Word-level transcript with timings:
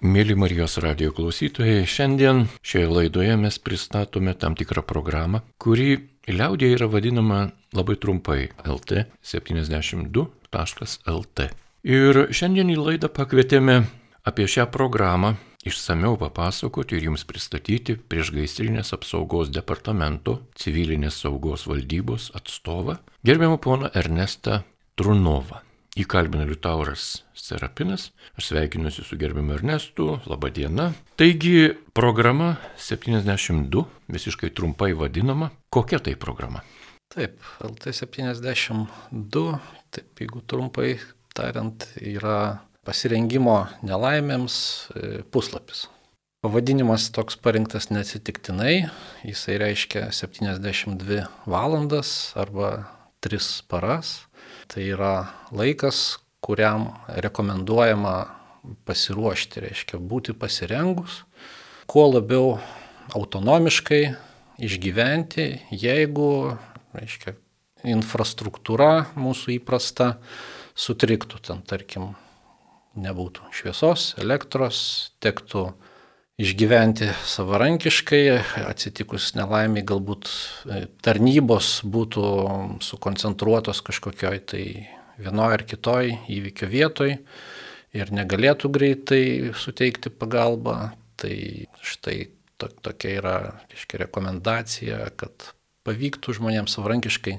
Mėly 0.00 0.32
Marijos 0.32 0.80
radio 0.80 1.12
klausytojai, 1.12 1.84
šiandien 1.84 2.48
šioje 2.64 2.88
laidoje 2.88 3.36
mes 3.36 3.60
pristatome 3.60 4.32
tam 4.32 4.56
tikrą 4.56 4.80
programą, 4.88 5.44
kuri 5.60 6.08
liaudėje 6.24 6.72
yra 6.78 6.88
vadinama 6.88 7.52
labai 7.76 8.00
trumpai 8.00 8.48
LT72.LT. 8.64 11.52
Ir 11.84 12.32
šiandien 12.32 12.72
į 12.72 12.80
laidą 12.80 13.12
pakvietėme 13.12 13.84
apie 14.24 14.48
šią 14.48 14.72
programą 14.72 15.36
išsameu 15.68 16.16
papasakoti 16.16 16.96
ir 16.96 17.04
jums 17.10 17.28
pristatyti 17.28 18.00
priešgaisrinės 18.00 18.96
apsaugos 18.96 19.52
departamento 19.52 20.48
civilinės 20.56 21.20
saugos 21.26 21.68
valdybos 21.68 22.32
atstovą, 22.40 22.96
gerbiamą 23.20 23.60
poną 23.60 23.92
Ernestą 23.92 24.64
Trunovą. 24.96 25.60
Įkalbina 25.98 26.44
Liutauras 26.46 27.24
Serapinas, 27.34 28.10
aš 28.38 28.52
sveikinuosi 28.52 29.02
su 29.02 29.16
gerbiamu 29.18 29.56
Ernestu, 29.56 30.20
laba 30.30 30.50
diena. 30.54 30.92
Taigi 31.18 31.72
programa 31.96 32.52
72, 32.78 33.82
visiškai 34.06 34.52
trumpai 34.54 34.92
vadinama, 34.94 35.50
kokia 35.70 35.98
tai 35.98 36.14
programa? 36.14 36.62
Taip, 37.10 37.40
LT72, 37.66 39.42
taip 39.90 40.22
jeigu 40.22 40.44
trumpai 40.46 40.92
tariant, 41.34 41.88
yra 41.98 42.60
pasirengimo 42.86 43.64
nelaimėms 43.82 44.60
e, 44.94 45.10
puslapis. 45.34 45.88
Pavadinimas 46.40 47.10
toks 47.12 47.34
parinktas 47.36 47.90
neatsitiktinai, 47.90 48.86
jisai 49.26 49.58
reiškia 49.60 50.06
72 50.14 51.26
valandas 51.50 52.30
arba 52.38 52.86
3 53.26 53.50
paras. 53.68 54.20
Tai 54.70 54.84
yra 54.86 55.14
laikas, 55.50 56.20
kuriam 56.38 56.92
rekomenduojama 57.18 58.14
pasiruošti, 58.86 59.64
reiškia 59.64 59.98
būti 59.98 60.30
pasirengus, 60.38 61.24
kuo 61.90 62.04
labiau 62.12 62.52
autonomiškai 63.18 64.02
išgyventi, 64.62 65.46
jeigu, 65.74 66.30
reiškia, 66.94 67.34
infrastruktūra 67.90 69.08
mūsų 69.18 69.56
įprasta 69.56 70.12
sutriktų, 70.78 71.40
ten 71.50 71.66
tarkim 71.66 72.12
nebūtų 72.94 73.50
šviesos, 73.56 74.12
elektros, 74.22 74.82
tektų 75.18 75.70
išgyventi 76.40 77.10
savarankiškai, 77.28 78.22
atsitikus 78.64 79.34
nelaimiai 79.36 79.84
galbūt 79.86 80.30
e, 80.30 80.82
tarnybos 81.04 81.80
būtų 81.84 82.24
sukoncentruotos 82.84 83.82
kažkokioj 83.86 84.40
tai 84.52 84.64
vienoje 85.20 85.58
ar 85.58 85.64
kitoj 85.68 86.12
įvykio 86.32 86.70
vietoj 86.70 87.16
ir 87.96 88.12
negalėtų 88.14 88.70
greitai 88.72 89.22
suteikti 89.58 90.12
pagalbą. 90.12 90.92
Tai 91.20 91.34
štai 91.84 92.30
to, 92.56 92.70
tokia 92.80 93.16
yra 93.18 93.34
reiškia, 93.68 94.06
rekomendacija, 94.06 95.02
kad 95.20 95.50
pavyktų 95.84 96.38
žmonėms 96.38 96.78
savarankiškai 96.78 97.34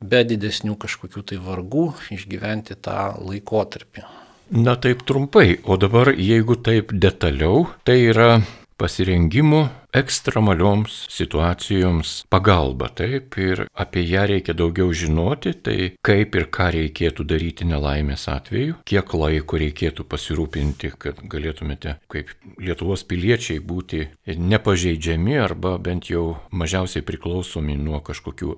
be 0.00 0.22
didesnių 0.28 0.78
kažkokių 0.80 1.24
tai 1.32 1.40
vargų 1.44 1.90
išgyventi 2.16 2.78
tą 2.80 3.10
laikotarpį. 3.20 4.06
Na 4.50 4.76
taip 4.78 5.02
trumpai, 5.02 5.58
o 5.66 5.76
dabar 5.76 6.12
jeigu 6.14 6.54
taip 6.62 6.92
detaliau, 6.94 7.66
tai 7.82 7.98
yra 8.12 8.38
pasirengimo 8.78 9.66
ekstremalioms 9.96 11.06
situacijoms 11.08 12.26
pagalba, 12.28 12.90
taip, 12.92 13.38
ir 13.40 13.64
apie 13.72 14.04
ją 14.04 14.26
reikia 14.28 14.54
daugiau 14.56 14.92
žinoti, 14.92 15.54
tai 15.64 15.78
kaip 16.04 16.36
ir 16.36 16.48
ką 16.52 16.68
reikėtų 16.74 17.24
daryti 17.24 17.68
nelaimės 17.68 18.26
atveju, 18.32 18.80
kiek 18.88 19.14
laiko 19.16 19.60
reikėtų 19.62 20.04
pasirūpinti, 20.10 20.92
kad 21.00 21.22
galėtumėte 21.24 21.96
kaip 22.12 22.34
Lietuvos 22.60 23.06
piliečiai 23.08 23.60
būti 23.64 24.04
nepažeidžiami 24.26 25.38
arba 25.40 25.76
bent 25.82 26.10
jau 26.12 26.36
mažiausiai 26.52 27.04
priklausomi 27.06 27.76
nuo 27.80 28.02
kažkokių 28.04 28.56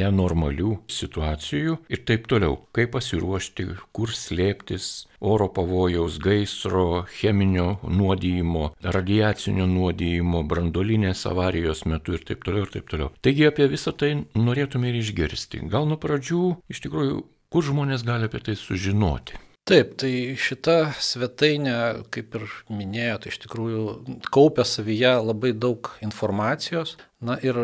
nenormalių 0.00 0.78
situacijų 0.88 1.78
ir 1.92 2.04
taip 2.08 2.28
toliau, 2.30 2.58
kaip 2.76 2.94
pasiruošti, 2.94 3.66
kur 3.92 4.12
slėptis, 4.14 5.06
oro 5.24 5.48
pavojaus, 5.48 6.18
gaisro, 6.22 7.04
cheminio 7.18 7.78
nuodyjimo, 7.88 8.74
radiacinio 8.82 9.66
nuodyjimo, 9.66 10.44
brandolinės 10.54 11.26
avarijos 11.30 11.84
metu 11.90 12.14
ir 12.14 12.24
taip 12.26 12.46
toliau 12.46 12.64
ir 12.64 12.74
taip 12.78 12.90
toliau. 12.92 13.10
Taigi 13.24 13.48
apie 13.50 13.66
visą 13.72 13.92
tai 13.98 14.14
norėtume 14.38 14.92
ir 14.92 15.00
išgirsti. 15.02 15.64
Gal 15.72 15.90
nuo 15.90 15.98
pradžių 16.00 16.44
iš 16.70 16.84
tikrųjų, 16.86 17.18
kur 17.50 17.66
žmonės 17.66 18.06
gali 18.06 18.30
apie 18.30 18.40
tai 18.46 18.56
sužinoti? 18.58 19.42
Taip, 19.64 19.94
tai 19.96 20.36
šita 20.36 20.92
svetainė, 21.00 21.74
kaip 22.12 22.34
ir 22.36 22.42
minėjote, 22.68 23.30
iš 23.32 23.38
tikrųjų 23.46 23.84
kaupia 24.28 24.66
savyje 24.68 25.14
labai 25.24 25.54
daug 25.56 25.88
informacijos. 26.04 26.98
Na 27.24 27.38
ir 27.40 27.56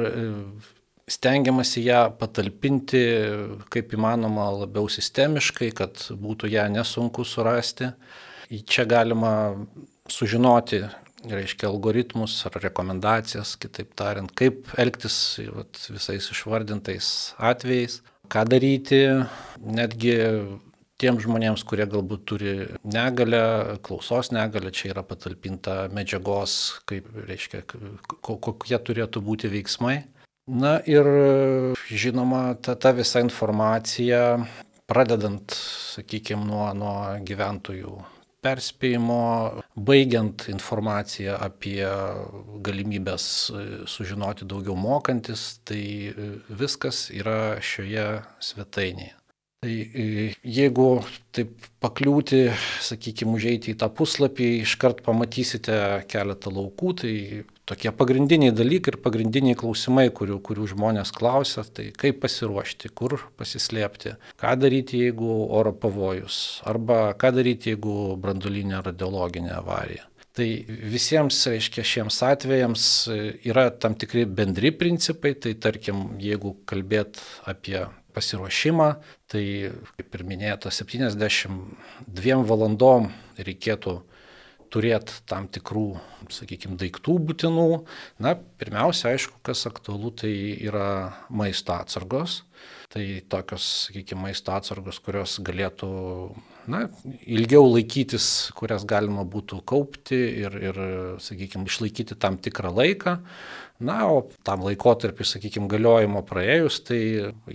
stengiamasi 1.11 1.84
ją 1.84 2.07
patalpinti 2.17 3.03
kaip 3.69 3.93
įmanoma 3.93 4.49
labiau 4.62 4.89
sistemiškai, 4.89 5.69
kad 5.77 6.07
būtų 6.22 6.49
ją 6.55 6.71
nesunku 6.72 7.27
surasti. 7.28 7.93
Čia 8.49 8.89
galima 8.89 9.34
sužinoti, 10.09 10.81
reiškia, 11.29 11.69
algoritmus 11.69 12.39
ar 12.49 12.57
rekomendacijas, 12.63 13.57
kitaip 13.61 13.93
tariant, 13.99 14.33
kaip 14.37 14.71
elgtis 14.81 15.19
vat, 15.53 15.81
visais 15.93 16.31
išvardintais 16.33 17.11
atvejais, 17.37 18.01
ką 18.31 18.45
daryti, 18.49 19.03
netgi 19.61 20.17
tiem 21.01 21.19
žmonėms, 21.21 21.65
kurie 21.65 21.87
galbūt 21.89 22.25
turi 22.29 22.55
negalę, 22.85 23.43
klausos 23.85 24.33
negalę, 24.37 24.73
čia 24.73 24.93
yra 24.93 25.05
patalpinta 25.07 25.87
medžiagos, 25.97 26.57
kaip, 26.89 27.09
reiškia, 27.29 27.65
kokie 28.21 28.79
turėtų 28.79 29.25
būti 29.25 29.51
veiksmai. 29.53 30.03
Na 30.51 30.79
ir 30.89 31.07
žinoma, 31.89 32.57
ta, 32.59 32.75
ta 32.75 32.93
visa 32.97 33.23
informacija, 33.23 34.41
pradedant, 34.91 35.55
sakykime, 35.95 36.43
nuo, 36.49 36.67
nuo 36.75 36.97
gyventojų 37.27 38.01
perspėjimo, 38.45 39.21
baigiant 39.77 40.47
informaciją 40.53 41.37
apie 41.41 41.84
galimybės 42.67 43.25
sužinoti 43.91 44.49
daugiau 44.49 44.77
mokantis, 44.78 45.61
tai 45.69 46.12
viskas 46.49 47.09
yra 47.15 47.59
šioje 47.65 48.11
svetainėje. 48.51 49.17
Tai 49.61 49.73
jeigu 50.41 50.84
taip 51.37 51.51
pakliūti, 51.84 52.47
sakykime, 52.81 53.34
užeiti 53.37 53.75
į 53.75 53.81
tą 53.83 53.91
puslapį, 53.93 54.47
iškart 54.65 55.03
pamatysite 55.05 55.75
keletą 56.09 56.53
laukų, 56.57 56.95
tai 57.03 57.12
tokie 57.71 57.93
pagrindiniai 57.95 58.55
dalykai 58.55 58.95
ir 58.95 58.99
pagrindiniai 59.05 59.59
klausimai, 59.59 60.09
kurių, 60.15 60.41
kurių 60.47 60.69
žmonės 60.73 61.15
klausia, 61.15 61.63
tai 61.63 61.91
kaip 61.97 62.21
pasiruošti, 62.25 62.91
kur 62.99 63.17
pasislėpti, 63.39 64.17
ką 64.41 64.55
daryti, 64.59 65.05
jeigu 65.07 65.31
oro 65.47 65.73
pavojus, 65.77 66.61
arba 66.69 67.11
ką 67.21 67.33
daryti, 67.39 67.75
jeigu 67.75 68.17
branduolinė 68.21 68.83
radiologinė 68.91 69.55
avarija. 69.61 70.07
Tai 70.37 70.47
visiems, 70.67 71.41
reiškia, 71.51 71.83
šiems 71.85 72.21
atvejams 72.23 72.85
yra 73.51 73.67
tam 73.83 73.97
tikri 73.99 74.23
bendri 74.25 74.71
principai, 74.71 75.35
tai 75.35 75.57
tarkim, 75.59 76.05
jeigu 76.23 76.55
kalbėt 76.71 77.19
apie 77.51 77.83
pasiruošimą, 78.15 78.91
tai, 79.31 79.45
kaip 79.99 80.15
ir 80.19 80.25
minėta, 80.27 80.71
72 80.75 82.39
valandom 82.47 83.11
reikėtų 83.39 84.01
turėti 84.73 85.21
tam 85.29 85.49
tikrų, 85.53 85.87
sakykime, 86.33 86.79
daiktų 86.81 87.17
būtinų. 87.31 87.67
Na, 88.23 88.37
pirmiausia, 88.61 89.11
aišku, 89.13 89.41
kas 89.47 89.67
aktualu, 89.71 90.13
tai 90.23 90.33
yra 90.59 90.87
maisto 91.29 91.75
atsargos. 91.77 92.43
Tai 92.91 93.05
tokios, 93.31 93.67
sakykime, 93.87 94.27
maisto 94.27 94.55
atsargos, 94.55 94.99
kurios 95.03 95.37
galėtų 95.47 95.91
na, 96.71 96.85
ilgiau 97.23 97.65
laikytis, 97.69 98.51
kurias 98.59 98.85
galima 98.89 99.25
būtų 99.29 99.61
kaupti 99.69 100.19
ir, 100.43 100.57
ir 100.71 100.81
sakykime, 101.23 101.69
išlaikyti 101.71 102.19
tam 102.21 102.39
tikrą 102.43 102.73
laiką. 102.75 103.19
Na, 103.80 104.03
o 104.12 104.27
tam 104.44 104.60
laikotarpiu, 104.66 105.24
sakykime, 105.24 105.68
galiojimo 105.71 106.21
praėjus, 106.28 106.82
tai 106.84 106.98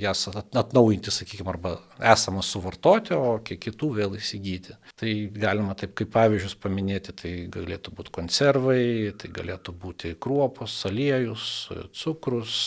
jas 0.02 0.24
atnaujinti, 0.34 1.14
sakykime, 1.14 1.52
arba 1.54 1.76
esamas 2.14 2.50
suvartoti, 2.50 3.14
o 3.14 3.36
kiek 3.46 3.62
kitų 3.68 3.92
vėl 4.00 4.18
įsigyti. 4.18 4.74
Tai 4.98 5.14
galima 5.38 5.76
taip 5.78 5.94
kaip 6.00 6.10
pavyzdžius 6.16 6.58
paminėti, 6.64 7.14
tai 7.22 7.34
galėtų 7.54 7.94
būti 7.94 8.16
konservai, 8.18 8.82
tai 9.22 9.30
galėtų 9.38 9.76
būti 9.86 10.16
kruopos, 10.18 10.80
aliejus, 10.90 11.46
cukrus, 11.94 12.58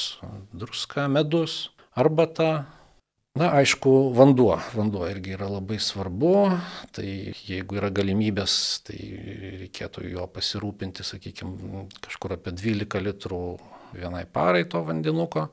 druska, 0.54 1.08
medus, 1.10 1.64
arbata, 1.98 2.68
Na, 3.36 3.50
aišku, 3.60 3.90
vanduo. 4.16 4.56
Vanduo 4.74 5.04
irgi 5.06 5.34
yra 5.36 5.50
labai 5.52 5.76
svarbu. 5.82 6.32
Tai 6.96 7.06
jeigu 7.46 7.76
yra 7.78 7.90
galimybės, 7.94 8.54
tai 8.88 8.98
reikėtų 9.62 10.08
jo 10.08 10.24
pasirūpinti, 10.32 11.04
sakykime, 11.06 11.84
kažkur 12.02 12.38
apie 12.38 12.54
12 12.56 13.04
litrų 13.04 13.42
vienai 13.92 14.24
parai 14.32 14.64
to 14.64 14.80
vandenuko. 14.86 15.48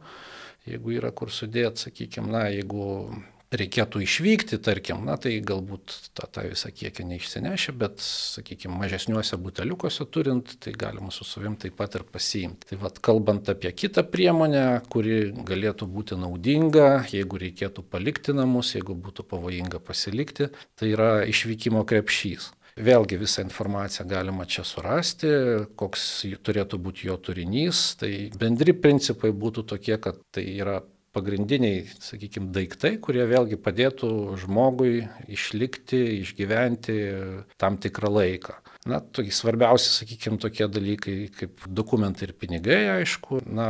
Jeigu 0.66 0.96
yra 0.96 1.12
kur 1.14 1.30
sudėti, 1.30 1.86
sakykime, 1.86 2.32
na, 2.32 2.48
jeigu 2.50 2.86
reikėtų 3.60 4.02
išvykti, 4.06 4.60
tarkim, 4.64 5.04
na 5.08 5.18
tai 5.22 5.38
galbūt 5.46 5.94
tą, 6.18 6.28
tą 6.32 6.46
visą 6.50 6.72
kiekį 6.76 7.06
neišsinešia, 7.12 7.76
bet, 7.80 8.02
sakykime, 8.04 8.76
mažesniuose 8.82 9.40
buteliukuose 9.42 10.08
turint, 10.12 10.56
tai 10.64 10.76
galima 10.78 11.14
su 11.14 11.28
savim 11.28 11.58
taip 11.60 11.78
pat 11.80 11.98
ir 12.00 12.06
pasiimti. 12.10 12.72
Tai 12.72 12.82
vad, 12.84 13.00
kalbant 13.06 13.50
apie 13.52 13.72
kitą 13.76 14.06
priemonę, 14.12 14.66
kuri 14.92 15.32
galėtų 15.48 15.88
būti 15.92 16.20
naudinga, 16.20 17.06
jeigu 17.14 17.42
reikėtų 17.46 17.86
palikti 17.90 18.36
namus, 18.36 18.76
jeigu 18.78 18.98
būtų 18.98 19.28
pavojinga 19.32 19.82
pasilikti, 19.84 20.52
tai 20.80 20.94
yra 20.94 21.12
išvykimo 21.30 21.86
krepšys. 21.88 22.52
Vėlgi 22.76 23.16
visą 23.16 23.40
informaciją 23.46 24.04
galima 24.10 24.44
čia 24.52 24.66
surasti, 24.68 25.30
koks 25.80 26.26
turėtų 26.44 26.80
būti 26.84 27.08
jo 27.08 27.16
turinys. 27.24 27.94
Tai 28.02 28.10
bendri 28.36 28.74
principai 28.76 29.32
būtų 29.32 29.64
tokie, 29.70 29.96
kad 29.96 30.20
tai 30.36 30.44
yra 30.58 30.82
pagrindiniai, 31.16 31.86
sakykime, 32.04 32.52
daiktai, 32.56 32.96
kurie 33.04 33.24
vėlgi 33.30 33.58
padėtų 33.64 34.10
žmogui 34.44 35.08
išlikti, 35.32 36.02
išgyventi 36.22 37.00
tam 37.62 37.80
tikrą 37.82 38.12
laiką. 38.12 38.60
Na, 38.86 39.00
tokie 39.02 39.32
svarbiausi, 39.34 39.90
sakykime, 39.90 40.38
tokie 40.38 40.68
dalykai 40.70 41.16
kaip 41.34 41.64
dokumentai 41.66 42.28
ir 42.28 42.34
pinigai, 42.38 42.82
aišku. 43.00 43.40
Na, 43.50 43.70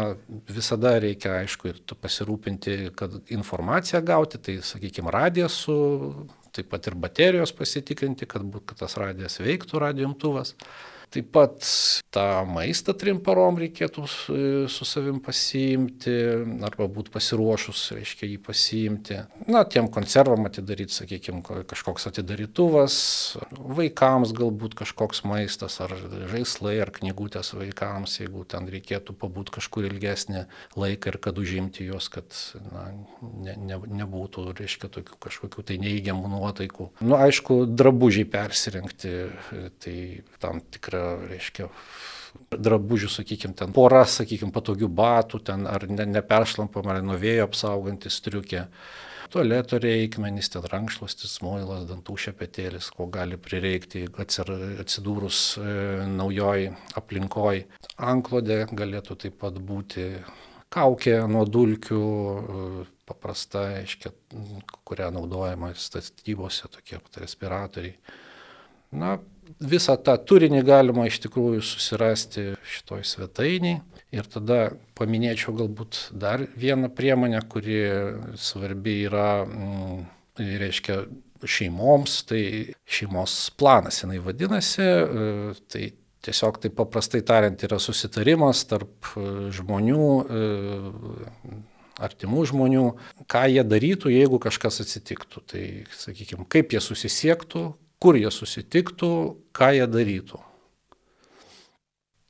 visada 0.51 0.97
reikia, 0.99 1.37
aišku, 1.45 1.69
ir 1.71 1.79
pasirūpinti, 2.01 2.89
kad 2.99 3.15
informaciją 3.31 4.01
gauti, 4.03 4.41
tai, 4.43 4.57
sakykime, 4.65 5.13
radijas 5.15 5.55
su, 5.63 5.77
taip 6.55 6.67
pat 6.73 6.89
ir 6.91 6.99
baterijos 6.99 7.55
pasitikrinti, 7.55 8.27
kad, 8.27 8.43
kad 8.67 8.83
tas 8.83 8.97
radijas 8.99 9.39
veiktų, 9.39 9.79
radijumtuvas. 9.85 10.51
Taip 11.15 11.29
pat 11.31 11.63
tą 12.11 12.23
maistą 12.49 12.91
trim 12.99 13.21
parom 13.23 13.55
reikėtų 13.61 14.01
su 14.11 14.87
savim 14.87 15.21
pasiimti 15.23 16.11
arba 16.67 16.89
būti 16.91 17.13
pasiruošus, 17.13 17.83
reiškia 17.95 18.27
jį 18.27 18.39
pasiimti. 18.43 19.19
Na, 19.47 19.61
tiem 19.63 19.87
konservam 19.87 20.43
atidaryti, 20.49 20.91
sakykime, 20.91 21.39
kažkoks 21.71 22.09
atidarytuvas, 22.11 22.97
vaikams 23.55 24.33
galbūt 24.35 24.75
kažkoks 24.81 25.23
maistas 25.23 25.79
ar 25.85 25.95
žaislai 26.33 26.75
ar 26.83 26.91
knygutės 26.97 27.53
vaikams, 27.55 28.17
jeigu 28.19 28.43
ten 28.51 28.67
reikėtų 28.75 29.15
pabūti 29.21 29.55
kažkur 29.61 29.87
ilgesnį 29.87 30.43
laiką 30.75 31.13
ir 31.13 31.19
kad 31.23 31.39
užimti 31.39 31.87
juos, 31.87 32.09
kad 32.11 32.27
na, 32.73 32.89
ne, 33.23 33.55
ne, 33.55 33.79
nebūtų, 34.03 34.49
reiškia, 34.59 34.91
tokių 34.99 35.21
kažkokių 35.29 35.67
tai 35.71 35.79
neįgiamų 35.79 36.35
nuotaikų. 36.35 36.91
Na, 36.99 37.07
nu, 37.07 37.17
aišku, 37.23 37.61
drabužiai 37.71 38.27
persirengti, 38.27 39.15
tai 39.79 39.97
tam 40.43 40.59
tikrą 40.75 41.04
reiškia, 41.29 41.69
drabužių, 42.51 43.09
sakykime, 43.11 43.55
ten 43.57 43.73
pora, 43.75 44.03
sakykime, 44.09 44.53
patogių 44.55 44.89
batų, 44.91 45.41
ten 45.49 45.65
ar 45.69 45.87
ne, 45.89 46.07
neperšlampam, 46.17 46.87
ar 46.91 47.03
nuo 47.05 47.17
vėjo 47.19 47.49
apsaugantis 47.49 48.21
triukė. 48.25 48.65
Tualeto 49.33 49.79
reikmenys, 49.81 50.51
ten 50.53 50.65
rankšluostis, 50.69 51.39
moilas, 51.43 51.87
dantų 51.89 52.15
šepetėlis, 52.27 52.91
ko 52.93 53.07
gali 53.11 53.39
prireikti 53.41 54.05
atsidūrus 54.21 55.39
e, 55.57 55.69
naujoj 56.11 56.69
aplinkoj. 57.01 57.63
Anklodė 58.11 58.61
galėtų 58.71 59.17
taip 59.25 59.39
pat 59.41 59.57
būti 59.57 60.11
kaukė 60.75 61.17
nuo 61.31 61.43
dulkių, 61.49 62.03
e, 62.05 62.85
paprasta, 63.09 63.65
aiškia, 63.81 64.13
kurią 64.87 65.09
naudojama 65.17 65.73
statybose, 65.77 66.69
tokie 66.71 67.01
respiratoriai. 67.17 67.97
Na, 68.95 69.17
visą 69.59 69.95
tą 70.01 70.15
turinį 70.27 70.63
galima 70.65 71.07
iš 71.09 71.19
tikrųjų 71.25 71.61
susirasti 71.65 72.47
šitoj 72.75 73.05
svetainiai. 73.07 73.81
Ir 74.15 74.27
tada 74.31 74.69
paminėčiau 74.95 75.55
galbūt 75.57 75.97
dar 76.15 76.45
vieną 76.55 76.91
priemonę, 76.95 77.41
kuri 77.51 77.79
svarbi 78.39 79.01
yra, 79.09 79.43
mm, 79.43 80.03
reiškia, 80.61 81.01
šeimoms, 81.43 82.23
tai 82.29 82.41
šeimos 82.87 83.35
planas 83.59 84.01
jinai 84.03 84.19
vadinasi, 84.23 84.81
e, 84.81 85.53
tai 85.69 85.85
tiesiog 86.25 86.59
taip 86.63 86.75
paprastai 86.79 87.21
tariant 87.25 87.65
yra 87.67 87.79
susitarimas 87.81 88.63
tarp 88.69 89.11
e, 89.13 89.25
žmonių, 89.55 90.09
e, 90.25 91.59
artimų 92.05 92.45
žmonių, 92.51 92.85
ką 93.31 93.45
jie 93.51 93.63
darytų, 93.63 94.11
jeigu 94.11 94.39
kažkas 94.43 94.81
atsitiktų. 94.83 95.43
Tai, 95.51 95.65
sakykime, 95.95 96.47
kaip 96.51 96.75
jie 96.75 96.81
susisiektų, 96.83 97.69
kur 98.01 98.17
jie 98.19 98.31
susitiktų, 98.31 99.11
ką 99.55 99.71
jie 99.77 99.87
darytų. 99.89 100.41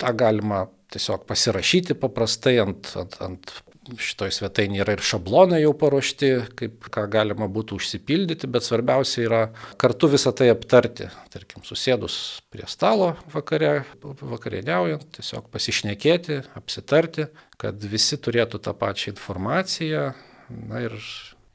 Ta 0.01 0.11
galima 0.11 0.65
tiesiog 0.91 1.23
pasirašyti 1.27 1.95
paprastai 1.99 2.59
ant, 2.63 2.91
ant, 2.99 3.15
ant 3.23 3.53
šitoj 4.01 4.31
svetainėje 4.33 4.81
yra 4.83 4.95
ir 4.95 5.03
šablonai 5.05 5.59
jau 5.61 5.73
paruošti, 5.77 6.29
kaip 6.57 6.87
ką 6.93 7.05
galima 7.11 7.47
būtų 7.51 7.77
užsipildyti, 7.79 8.49
bet 8.51 8.65
svarbiausia 8.65 9.21
yra 9.25 9.41
kartu 9.81 10.09
visą 10.11 10.33
tai 10.35 10.49
aptarti. 10.53 11.09
Tarkim, 11.33 11.63
susėdus 11.67 12.17
prie 12.53 12.65
stalo 12.71 13.13
vakare, 13.33 13.85
vakarieniaujant, 14.01 15.07
tiesiog 15.19 15.49
pasišnekėti, 15.53 16.41
apsitarti, 16.57 17.29
kad 17.61 17.89
visi 17.91 18.17
turėtų 18.17 18.61
tą 18.65 18.75
pačią 18.77 19.13
informaciją 19.13 20.11
na, 20.49 20.85
ir 20.87 20.97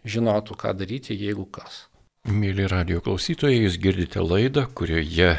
žinotų, 0.07 0.57
ką 0.61 0.75
daryti, 0.79 1.19
jeigu 1.19 1.49
kas. 1.51 1.90
Mėly 2.29 2.67
radio 2.69 3.01
klausytojai, 3.01 3.63
jūs 3.65 3.79
girdite 3.81 4.21
laidą, 4.21 4.67
kurioje 4.77 5.31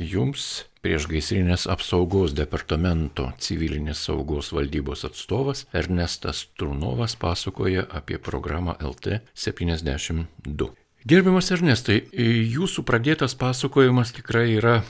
jums 0.00 0.64
priešgaisrinės 0.80 1.66
apsaugos 1.68 2.32
departamento 2.32 3.26
civilinės 3.36 4.06
saugos 4.08 4.48
valdybos 4.56 5.04
atstovas 5.10 5.66
Ernestas 5.76 6.46
Trunovas 6.56 7.18
pasakoja 7.20 7.84
apie 7.92 8.16
programą 8.16 8.78
LT 8.80 9.20
72. 9.36 10.79
Gerbiamas 11.08 11.48
Ernestai, 11.54 12.02
jūsų 12.12 12.84
pradėtas 12.84 13.32
pasakojimas 13.40 14.10
tikrai 14.12 14.50
yra, 14.58 14.82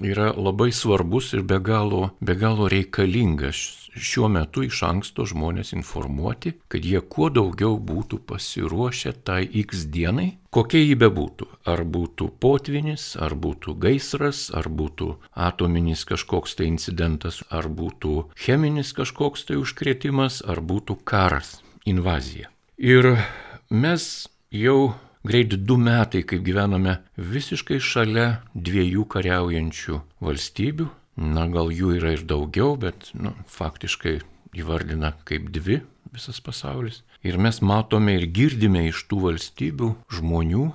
yra 0.00 0.30
labai 0.32 0.70
svarbus 0.72 1.34
ir 1.36 1.42
be 1.44 1.58
galo, 1.60 2.14
be 2.24 2.38
galo 2.40 2.70
reikalingas 2.72 3.66
šiuo 3.98 4.28
metu 4.32 4.62
iš 4.64 4.82
anksto 4.86 5.26
žmonės 5.28 5.72
informuoti, 5.76 6.54
kad 6.72 6.84
jie 6.84 7.00
kuo 7.00 7.28
daugiau 7.34 7.76
būtų 7.76 8.20
pasiruošę 8.28 9.12
tai 9.28 9.42
X 9.62 9.84
dienai, 9.92 10.38
kokia 10.54 10.80
jį 10.80 10.96
bebūtų. 11.02 11.48
Ar 11.68 11.82
būtų 11.84 12.30
potvinis, 12.40 13.10
ar 13.20 13.34
būtų 13.36 13.74
gaisras, 13.82 14.46
ar 14.54 14.70
būtų 14.70 15.10
atominis 15.34 16.04
kažkoks 16.08 16.56
tai 16.58 16.70
incidentas, 16.72 17.42
ar 17.50 17.68
būtų 17.68 18.30
cheminis 18.38 18.94
kažkoks 18.96 19.44
tai 19.50 19.58
užkrėtimas, 19.60 20.40
ar 20.46 20.62
būtų 20.62 21.00
karas, 21.04 21.58
invazija. 21.84 22.48
Ir 22.78 23.16
mes 23.68 24.28
jau 24.54 24.94
greit 25.28 25.54
du 25.68 25.76
metai, 25.80 26.24
kaip 26.24 26.42
gyvename 26.46 26.98
visiškai 27.16 27.78
šalia 27.84 28.40
dviejų 28.54 29.04
kariaujančių 29.12 30.00
valstybių. 30.24 30.88
Na, 31.18 31.48
gal 31.50 31.72
jų 31.74 31.96
yra 31.98 32.12
ir 32.14 32.22
daugiau, 32.30 32.76
bet 32.78 33.10
nu, 33.18 33.32
faktiškai 33.50 34.20
įvardina 34.54 35.16
kaip 35.26 35.48
dvi 35.54 35.80
visas 36.14 36.38
pasaulis. 36.40 37.02
Ir 37.26 37.38
mes 37.42 37.58
matome 37.60 38.14
ir 38.16 38.28
girdime 38.30 38.84
iš 38.88 39.02
tų 39.10 39.24
valstybių 39.26 39.88
žmonių, 40.14 40.68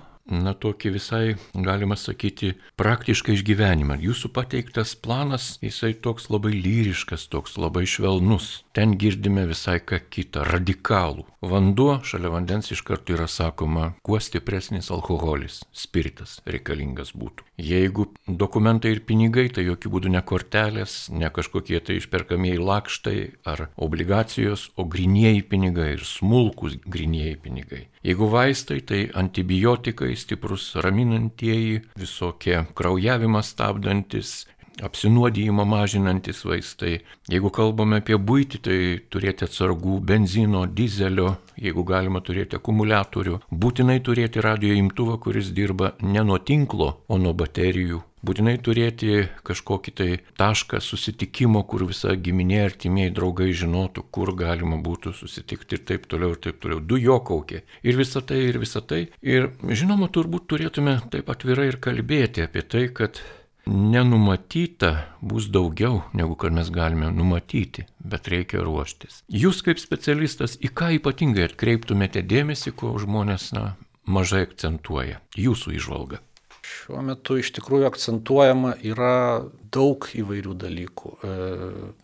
na, 0.44 0.54
tokį 0.56 0.92
visai, 0.96 1.24
galima 1.56 1.98
sakyti, 2.00 2.54
praktišką 2.80 3.36
išgyvenimą. 3.38 3.98
Jūsų 4.04 4.32
pateiktas 4.36 4.94
planas, 4.96 5.58
jisai 5.64 5.94
toks 5.96 6.30
labai 6.32 6.54
lyriškas, 6.56 7.28
toks 7.32 7.58
labai 7.60 7.86
švelnus. 7.90 8.64
Ten 8.74 8.96
girdime 8.98 9.44
visai 9.46 9.78
ką 9.86 10.00
kitą, 10.10 10.42
radikalų. 10.50 11.28
Vanduo 11.46 12.00
šalia 12.10 12.32
vandens 12.34 12.72
iš 12.74 12.82
karto 12.88 13.14
yra 13.14 13.28
sakoma, 13.30 13.92
kuo 14.02 14.18
stipresnis 14.18 14.90
alkoholis, 14.96 15.60
spiritas 15.78 16.40
reikalingas 16.50 17.12
būtų. 17.14 17.46
Jeigu 17.62 18.08
dokumentai 18.26 18.96
ir 18.96 19.04
pinigai, 19.06 19.46
tai 19.54 19.68
jokių 19.68 19.92
būdų 19.94 20.14
ne 20.16 20.24
kortelės, 20.26 20.96
ne 21.14 21.30
kažkokie 21.30 21.84
tai 21.86 22.00
išperkamieji 22.00 22.64
lakštai 22.66 23.18
ar 23.46 23.68
obligacijos, 23.78 24.72
o 24.74 24.88
grinieji 24.90 25.46
pinigai 25.54 25.92
ir 26.00 26.08
smulkus 26.10 26.80
grinieji 26.82 27.38
pinigai. 27.46 27.84
Jeigu 28.04 28.26
vaistai, 28.28 28.82
tai 28.82 29.04
antibiotikai, 29.16 30.16
stiprus 30.18 30.72
raminantieji, 30.82 31.84
visokie 32.00 32.66
kraujavimą 32.76 33.40
stabdantis, 33.46 34.34
apsinuodijimą 34.82 35.66
mažinantis 35.66 36.44
vaistai. 36.46 37.00
Jeigu 37.32 37.52
kalbame 37.54 38.02
apie 38.02 38.18
būtį, 38.18 38.62
tai 38.68 38.80
turėti 39.14 39.48
atsargų 39.48 40.00
benzino, 40.08 40.66
dizelio, 40.66 41.36
jeigu 41.60 41.86
galima 41.88 42.24
turėti 42.26 42.58
akumuliatorių, 42.58 43.42
būtinai 43.52 44.00
turėti 44.06 44.42
radio 44.44 44.74
imtuvą, 44.80 45.20
kuris 45.22 45.54
dirba 45.54 45.94
ne 46.02 46.26
nuo 46.26 46.40
tinklo, 46.40 46.98
o 47.08 47.22
nuo 47.22 47.36
baterijų. 47.38 48.02
Būtinai 48.24 48.54
turėti 48.64 49.26
kažkokį 49.44 49.92
tai 50.00 50.08
tašką 50.40 50.80
susitikimo, 50.80 51.66
kur 51.68 51.84
visa 51.90 52.14
giminė 52.16 52.62
artimieji 52.64 53.12
draugai 53.18 53.50
žinotų, 53.52 54.06
kur 54.16 54.32
galima 54.40 54.78
būtų 54.80 55.12
susitikti 55.18 55.76
ir 55.76 55.84
taip 55.90 56.08
toliau, 56.08 56.32
ir 56.32 56.40
taip 56.46 56.62
toliau. 56.64 56.80
Du 56.80 56.96
jo 56.96 57.20
kaukė. 57.20 57.66
Ir 57.84 58.00
visa 58.00 58.24
tai, 58.24 58.40
ir 58.48 58.62
visa 58.64 58.80
tai. 58.80 59.10
Ir 59.20 59.52
žinoma, 59.68 60.08
turbūt 60.08 60.48
turėtume 60.54 61.02
taip 61.12 61.36
atvirai 61.36 61.68
ir 61.74 61.82
kalbėti 61.84 62.48
apie 62.48 62.64
tai, 62.64 62.86
kad 62.96 63.20
nenumatyta 63.66 64.92
bus 65.22 65.48
daugiau, 65.52 66.02
negu 66.14 66.36
kad 66.40 66.54
mes 66.56 66.70
galime 66.74 67.12
numatyti, 67.16 67.86
bet 68.00 68.28
reikia 68.32 68.64
ruoštis. 68.66 69.22
Jūs 69.32 69.64
kaip 69.66 69.80
specialistas 69.82 70.58
į 70.60 70.74
ką 70.76 70.92
ypatingai 71.00 71.48
atkreiptumėte 71.48 72.26
dėmesį, 72.28 72.76
ko 72.76 72.94
žmonės 73.02 73.52
na, 73.56 73.74
mažai 74.06 74.44
akcentuoja. 74.48 75.22
Jūsų 75.40 75.78
išvalga. 75.80 76.20
Šiuo 76.64 77.02
metu 77.04 77.38
iš 77.40 77.52
tikrųjų 77.58 77.88
akcentuojama 77.90 78.78
yra 78.88 79.44
daug 79.74 80.08
įvairių 80.16 80.54
dalykų. 80.60 81.10
E, 81.12 81.34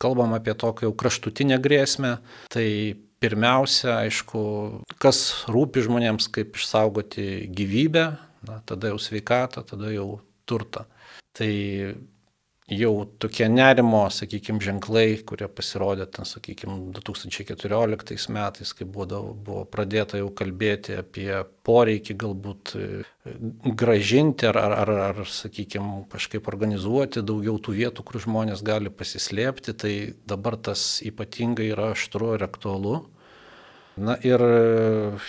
kalbam 0.04 0.36
apie 0.36 0.56
tokią 0.56 0.90
jau 0.90 0.96
kraštutinę 1.00 1.60
grėsmę, 1.64 2.18
tai 2.52 2.68
pirmiausia, 3.24 4.02
aišku, 4.06 4.42
kas 5.00 5.46
rūpi 5.52 5.84
žmonėms, 5.88 6.28
kaip 6.36 6.60
išsaugoti 6.60 7.48
gyvybę, 7.56 8.06
na, 8.48 8.60
tada 8.68 8.92
jau 8.92 9.00
sveikatą, 9.00 9.64
tada 9.68 9.92
jau 9.96 10.20
turtą. 10.48 10.86
Tai 11.40 11.52
jau 12.70 13.06
tokie 13.18 13.48
nerimo, 13.50 14.04
sakykime, 14.14 14.62
ženklai, 14.64 15.20
kurie 15.28 15.48
pasirodė 15.52 16.06
ten, 16.14 16.28
sakykime, 16.28 16.78
2014 16.96 18.34
metais, 18.36 18.74
kai 18.78 18.86
buvo, 18.86 19.22
buvo 19.34 19.64
pradėta 19.70 20.20
jau 20.22 20.30
kalbėti 20.36 21.00
apie 21.00 21.32
poreikį 21.66 22.16
galbūt 22.24 22.74
e, 22.78 22.88
gražinti 23.82 24.50
ar, 24.50 24.60
ar, 24.62 24.76
ar, 24.84 24.94
ar 25.10 25.32
sakykime, 25.34 26.04
kažkaip 26.14 26.50
organizuoti 26.52 27.26
daugiau 27.26 27.58
tų 27.58 27.78
vietų, 27.80 28.06
kur 28.06 28.22
žmonės 28.22 28.64
gali 28.66 28.94
pasislėpti, 28.94 29.74
tai 29.74 29.94
dabar 30.30 30.60
tas 30.70 31.00
ypatingai 31.06 31.72
yra 31.74 31.94
aštru 31.96 32.36
ir 32.38 32.46
aktualu. 32.46 33.00
Na 34.00 34.16
ir 34.24 34.40
e, 34.40 34.60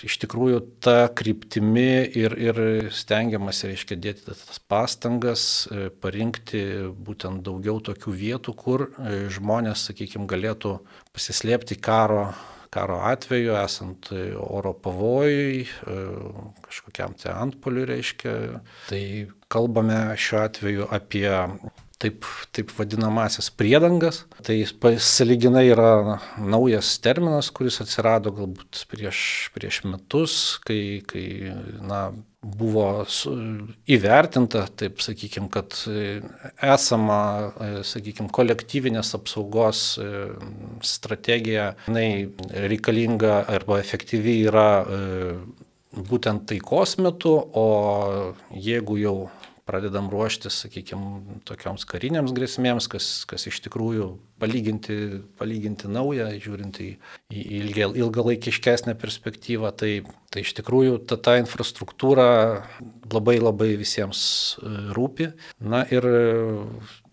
iš 0.07 0.19
tikrųjų 0.23 0.61
ta 0.85 1.09
kryptimi 1.17 2.05
ir, 2.19 2.37
ir 2.39 2.61
stengiamasi, 2.95 3.73
reiškia, 3.73 3.99
dėti 3.99 4.29
tas 4.29 4.61
pastangas, 4.71 5.43
e, 5.73 5.89
parinkti 5.91 6.63
būtent 6.95 7.43
daugiau 7.47 7.81
tokių 7.91 8.15
vietų, 8.21 8.55
kur 8.55 8.87
e, 8.87 9.25
žmonės, 9.33 9.89
sakykime, 9.91 10.29
galėtų 10.31 10.77
pasislėpti 11.17 11.81
karo, 11.83 12.29
karo 12.71 13.01
atveju, 13.11 13.57
esant 13.59 14.13
oro 14.39 14.71
pavojui, 14.79 15.65
kažkokiam 16.69 17.17
te 17.19 17.33
antpoliui, 17.35 17.89
reiškia. 17.91 18.35
Tai 18.87 19.03
kalbame 19.51 19.99
šiuo 20.15 20.45
atveju 20.45 20.87
apie 20.95 21.33
taip, 22.01 22.25
taip 22.55 22.73
vadinamasis 22.79 23.51
priedangas. 23.57 24.25
Tai 24.47 24.57
saliginai 25.05 25.67
yra 25.71 26.19
naujas 26.41 26.95
terminas, 27.05 27.53
kuris 27.55 27.81
atsirado 27.85 28.33
galbūt 28.37 28.85
prieš, 28.91 29.21
prieš 29.55 29.83
metus, 29.89 30.35
kai, 30.67 30.81
kai 31.09 31.27
na, 31.85 32.09
buvo 32.41 33.05
su, 33.09 33.35
įvertinta, 33.91 34.65
taip 34.81 35.03
sakykime, 35.05 35.51
kad 35.53 35.77
esama, 36.65 37.21
sakykime, 37.87 38.31
kolektyvinės 38.33 39.13
apsaugos 39.19 39.83
e, 40.01 40.11
strategija, 40.87 41.75
jinai 41.89 42.31
reikalinga 42.71 43.43
arba 43.53 43.81
efektyvi 43.83 44.39
yra 44.49 44.71
e, 44.81 45.03
būtent 45.91 46.47
taikos 46.49 46.97
metu, 47.03 47.35
o 47.37 47.67
jeigu 48.55 48.97
jau 49.03 49.17
pradedam 49.71 50.11
ruoštis, 50.11 50.65
sakykime, 50.65 51.39
tokioms 51.47 51.87
kariniams 51.89 52.35
grėsmėms, 52.35 52.89
kas, 52.91 53.09
kas 53.31 53.47
iš 53.47 53.61
tikrųjų 53.69 54.09
palyginti, 54.43 54.97
palyginti 55.39 55.91
nauja, 55.93 56.27
žiūrint 56.43 56.81
į, 56.83 56.89
į 57.31 57.45
ilgia, 57.61 57.91
ilgalaikiškesnę 58.03 58.97
perspektyvą, 58.99 59.71
tai, 59.79 59.93
tai 60.35 60.43
iš 60.43 60.57
tikrųjų 60.59 60.99
ta, 61.07 61.21
ta 61.21 61.37
infrastruktūra 61.39 62.29
labai 63.11 63.39
labai 63.39 63.73
visiems 63.79 64.21
e, 64.59 64.75
rūpi. 64.97 65.31
Na 65.63 65.85
ir 65.87 66.07
e, 66.11 66.21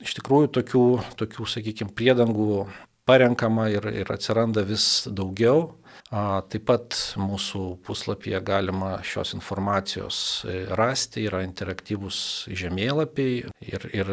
iš 0.01 0.17
tikrųjų 0.17 0.51
tokių, 0.57 0.85
tokių 1.21 1.49
sakykime, 1.53 1.93
priedangų 1.97 2.65
parenkama 3.07 3.69
ir, 3.71 3.87
ir 4.03 4.09
atsiranda 4.11 4.65
vis 4.67 5.07
daugiau. 5.07 5.76
Taip 6.07 6.63
pat 6.63 6.95
mūsų 7.19 7.61
puslapyje 7.83 8.39
galima 8.47 8.93
šios 9.03 9.33
informacijos 9.35 10.19
e, 10.47 10.61
rasti, 10.79 11.25
yra 11.27 11.41
interaktyvūs 11.43 12.19
žemėlapiai 12.47 13.41
ir, 13.67 13.87
ir 13.91 14.11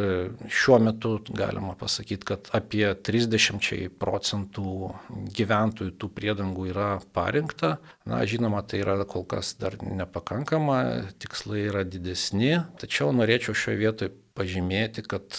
šiuo 0.50 0.80
metu 0.82 1.12
galima 1.30 1.76
pasakyti, 1.78 2.26
kad 2.32 2.50
apie 2.58 2.82
30 2.98 3.94
procentų 4.02 4.90
gyventojų 5.38 5.94
tų 5.94 6.10
priedangų 6.18 6.66
yra 6.72 6.90
parinkta. 7.14 7.76
Na, 8.10 8.24
žinoma, 8.26 8.64
tai 8.66 8.82
yra 8.82 8.98
kol 9.06 9.22
kas 9.30 9.54
dar 9.62 9.78
nepakankama, 9.78 10.82
tikslai 11.22 11.68
yra 11.68 11.86
didesni, 11.86 12.56
tačiau 12.82 13.14
norėčiau 13.14 13.54
šioje 13.54 13.82
vietoje 13.84 14.14
pažymėti, 14.34 15.06
kad 15.06 15.30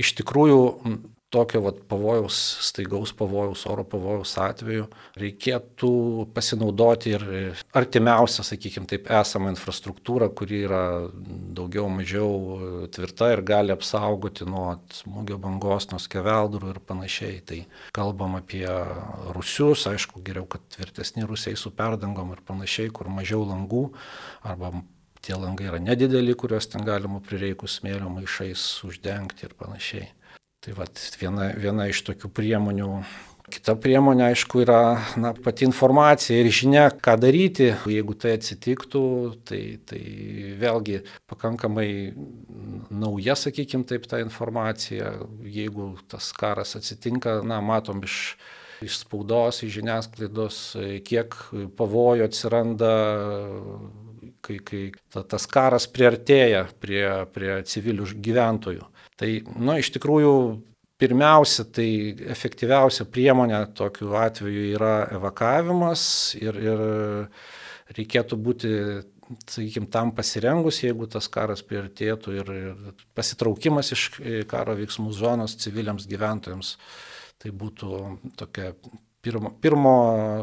iš 0.00 0.16
tikrųjų 0.16 0.60
tokio 1.30 1.60
vat, 1.62 1.78
pavojaus, 1.88 2.36
staigaus 2.66 3.12
pavojaus, 3.16 3.62
oro 3.70 3.84
pavojaus 3.86 4.32
atveju 4.42 4.88
reikėtų 5.20 5.92
pasinaudoti 6.34 7.14
ir 7.14 7.24
artimiausią, 7.76 8.44
sakykime, 8.46 8.88
taip 8.90 9.06
esamą 9.20 9.52
infrastruktūrą, 9.54 10.30
kuri 10.34 10.64
yra 10.66 10.82
daugiau 11.56 11.86
mažiau 11.92 12.86
tvirta 12.94 13.30
ir 13.34 13.44
gali 13.46 13.74
apsaugoti 13.74 14.48
nuo 14.48 14.74
smūgio 14.94 15.38
bangos, 15.42 15.90
nuo 15.92 16.02
skeveldrų 16.02 16.74
ir 16.74 16.82
panašiai. 16.90 17.40
Tai 17.46 17.60
kalbam 17.96 18.38
apie 18.40 18.66
rusius, 19.36 19.86
aišku, 19.90 20.24
geriau, 20.26 20.48
kad 20.50 20.66
tvirtesni 20.74 21.26
rusiai 21.28 21.58
su 21.58 21.70
perdangom 21.74 22.34
ir 22.34 22.42
panašiai, 22.46 22.90
kur 22.94 23.10
mažiau 23.12 23.46
langų 23.46 23.86
arba 24.42 24.74
tie 25.20 25.36
langai 25.36 25.68
yra 25.68 25.78
nedideli, 25.82 26.34
kuriuos 26.34 26.70
ten 26.72 26.82
galima 26.86 27.20
prireikus 27.22 27.78
smėlio 27.78 28.08
maišais 28.12 28.64
uždengti 28.88 29.46
ir 29.46 29.54
panašiai. 29.58 30.08
Tai 30.60 30.74
vat, 30.76 31.00
viena, 31.16 31.46
viena 31.56 31.86
iš 31.88 32.02
tokių 32.04 32.28
priemonių. 32.36 32.88
Kita 33.50 33.72
priemonė, 33.80 34.26
aišku, 34.28 34.60
yra 34.62 34.80
na, 35.18 35.32
pati 35.32 35.64
informacija 35.66 36.36
ir 36.36 36.50
žinia, 36.54 36.82
ką 36.92 37.14
daryti. 37.18 37.70
Jeigu 37.88 38.14
tai 38.20 38.34
atsitiktų, 38.36 39.02
tai, 39.48 39.62
tai 39.88 40.00
vėlgi 40.60 41.00
pakankamai 41.32 41.88
nauja, 42.92 43.38
sakykime, 43.40 43.88
taip 43.88 44.04
ta 44.10 44.20
informacija. 44.20 45.14
Jeigu 45.48 45.94
tas 46.12 46.28
karas 46.36 46.76
atsitinka, 46.76 47.40
na, 47.40 47.62
matom 47.64 48.04
iš, 48.04 48.20
iš 48.84 49.00
spaudos, 49.06 49.64
iš 49.64 49.80
žiniasklaidos, 49.80 50.60
kiek 51.08 51.40
pavojų 51.80 52.28
atsiranda 52.28 52.94
kai, 54.44 54.60
kai 54.60 54.84
ta, 55.08 55.24
tas 55.24 55.48
karas 55.50 55.88
priartėja 55.90 56.66
prie, 56.84 57.04
prie 57.34 57.60
civilių 57.64 58.12
gyventojų. 58.28 58.86
Tai, 59.20 59.28
nu, 59.60 59.76
iš 59.76 59.90
tikrųjų, 59.92 60.34
pirmiausia, 61.00 61.66
tai 61.68 61.88
efektyviausia 62.32 63.04
priemonė 63.08 63.62
tokiu 63.76 64.14
atveju 64.16 64.66
yra 64.74 64.94
evakavimas 65.16 66.02
ir, 66.40 66.56
ir 66.60 66.82
reikėtų 67.96 68.38
būti, 68.40 68.70
sakykime, 69.44 69.90
tam 69.92 70.14
pasirengus, 70.16 70.80
jeigu 70.84 71.08
tas 71.10 71.28
karas 71.32 71.64
priartėtų 71.66 72.36
ir, 72.38 72.54
ir 72.70 73.04
pasitraukimas 73.16 73.92
iš 73.96 74.06
karo 74.50 74.76
veiksmų 74.78 75.12
zonos 75.16 75.56
civiliams 75.60 76.08
gyventojams. 76.10 76.76
Tai 77.40 77.52
būtų 77.56 78.00
tokia 78.40 78.74
pirmo, 79.24 79.52
pirmo, 79.60 79.94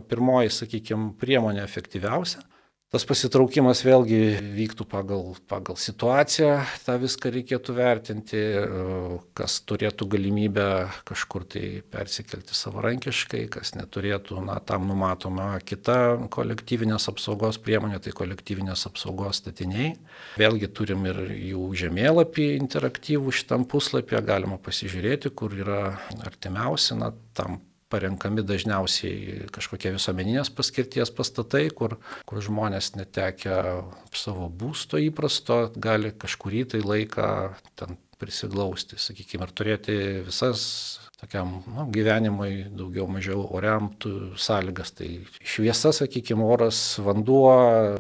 pirmoji, 0.10 0.54
sakykime, 0.54 1.12
priemonė 1.22 1.62
efektyviausia. 1.66 2.42
Tas 2.88 3.04
pasitraukimas 3.04 3.82
vėlgi 3.84 4.18
vyktų 4.56 4.86
pagal, 4.88 5.34
pagal 5.52 5.76
situaciją, 5.76 6.54
tą 6.86 6.94
viską 7.02 7.34
reikėtų 7.36 7.76
vertinti, 7.76 8.40
kas 9.36 9.58
turėtų 9.68 10.08
galimybę 10.14 10.68
kažkur 11.10 11.44
tai 11.52 11.82
persikelti 11.84 12.56
savarankiškai, 12.56 13.44
kas 13.52 13.74
neturėtų, 13.76 14.40
na, 14.48 14.56
tam 14.64 14.88
numatoma 14.88 15.50
kita 15.68 16.00
kolektyvinės 16.32 17.10
apsaugos 17.12 17.60
priemonė, 17.60 18.00
tai 18.00 18.16
kolektyvinės 18.16 18.88
apsaugos 18.88 19.44
statiniai. 19.44 19.98
Vėlgi 20.40 20.72
turim 20.72 21.04
ir 21.12 21.26
jų 21.36 21.68
žemėlapį 21.84 22.54
interaktyvų 22.62 23.36
šitam 23.36 23.68
puslapį, 23.68 24.24
galima 24.32 24.64
pasižiūrėti, 24.64 25.36
kur 25.36 25.60
yra 25.60 25.98
artimiausi, 26.24 26.96
na, 27.04 27.12
tam 27.36 27.60
parenkami 27.92 28.44
dažniausiai 28.46 29.48
kažkokie 29.56 29.94
visuomeninės 29.96 30.52
paskirties 30.56 31.12
pastatai, 31.16 31.68
kur, 31.72 31.98
kur 32.28 32.44
žmonės 32.44 32.96
netekę 32.98 33.58
savo 34.16 34.50
būsto 34.50 35.00
įprasto 35.02 35.68
gali 35.76 36.12
kažkurį 36.12 36.66
tai 36.74 36.84
laiką 36.84 37.30
ten 37.80 37.98
prisiglausti, 38.18 38.98
sakykime, 38.98 39.46
ir 39.46 39.54
turėti 39.54 39.98
visas 40.26 40.64
tokiam 41.22 41.60
nu, 41.66 41.88
gyvenimui 41.94 42.68
daugiau 42.78 43.08
mažiau 43.10 43.46
oriam 43.58 43.90
sąlygas. 44.38 44.94
Tai 44.98 45.10
šviesa, 45.42 45.94
sakykime, 45.96 46.46
oras, 46.46 46.80
vanduo, 47.04 47.52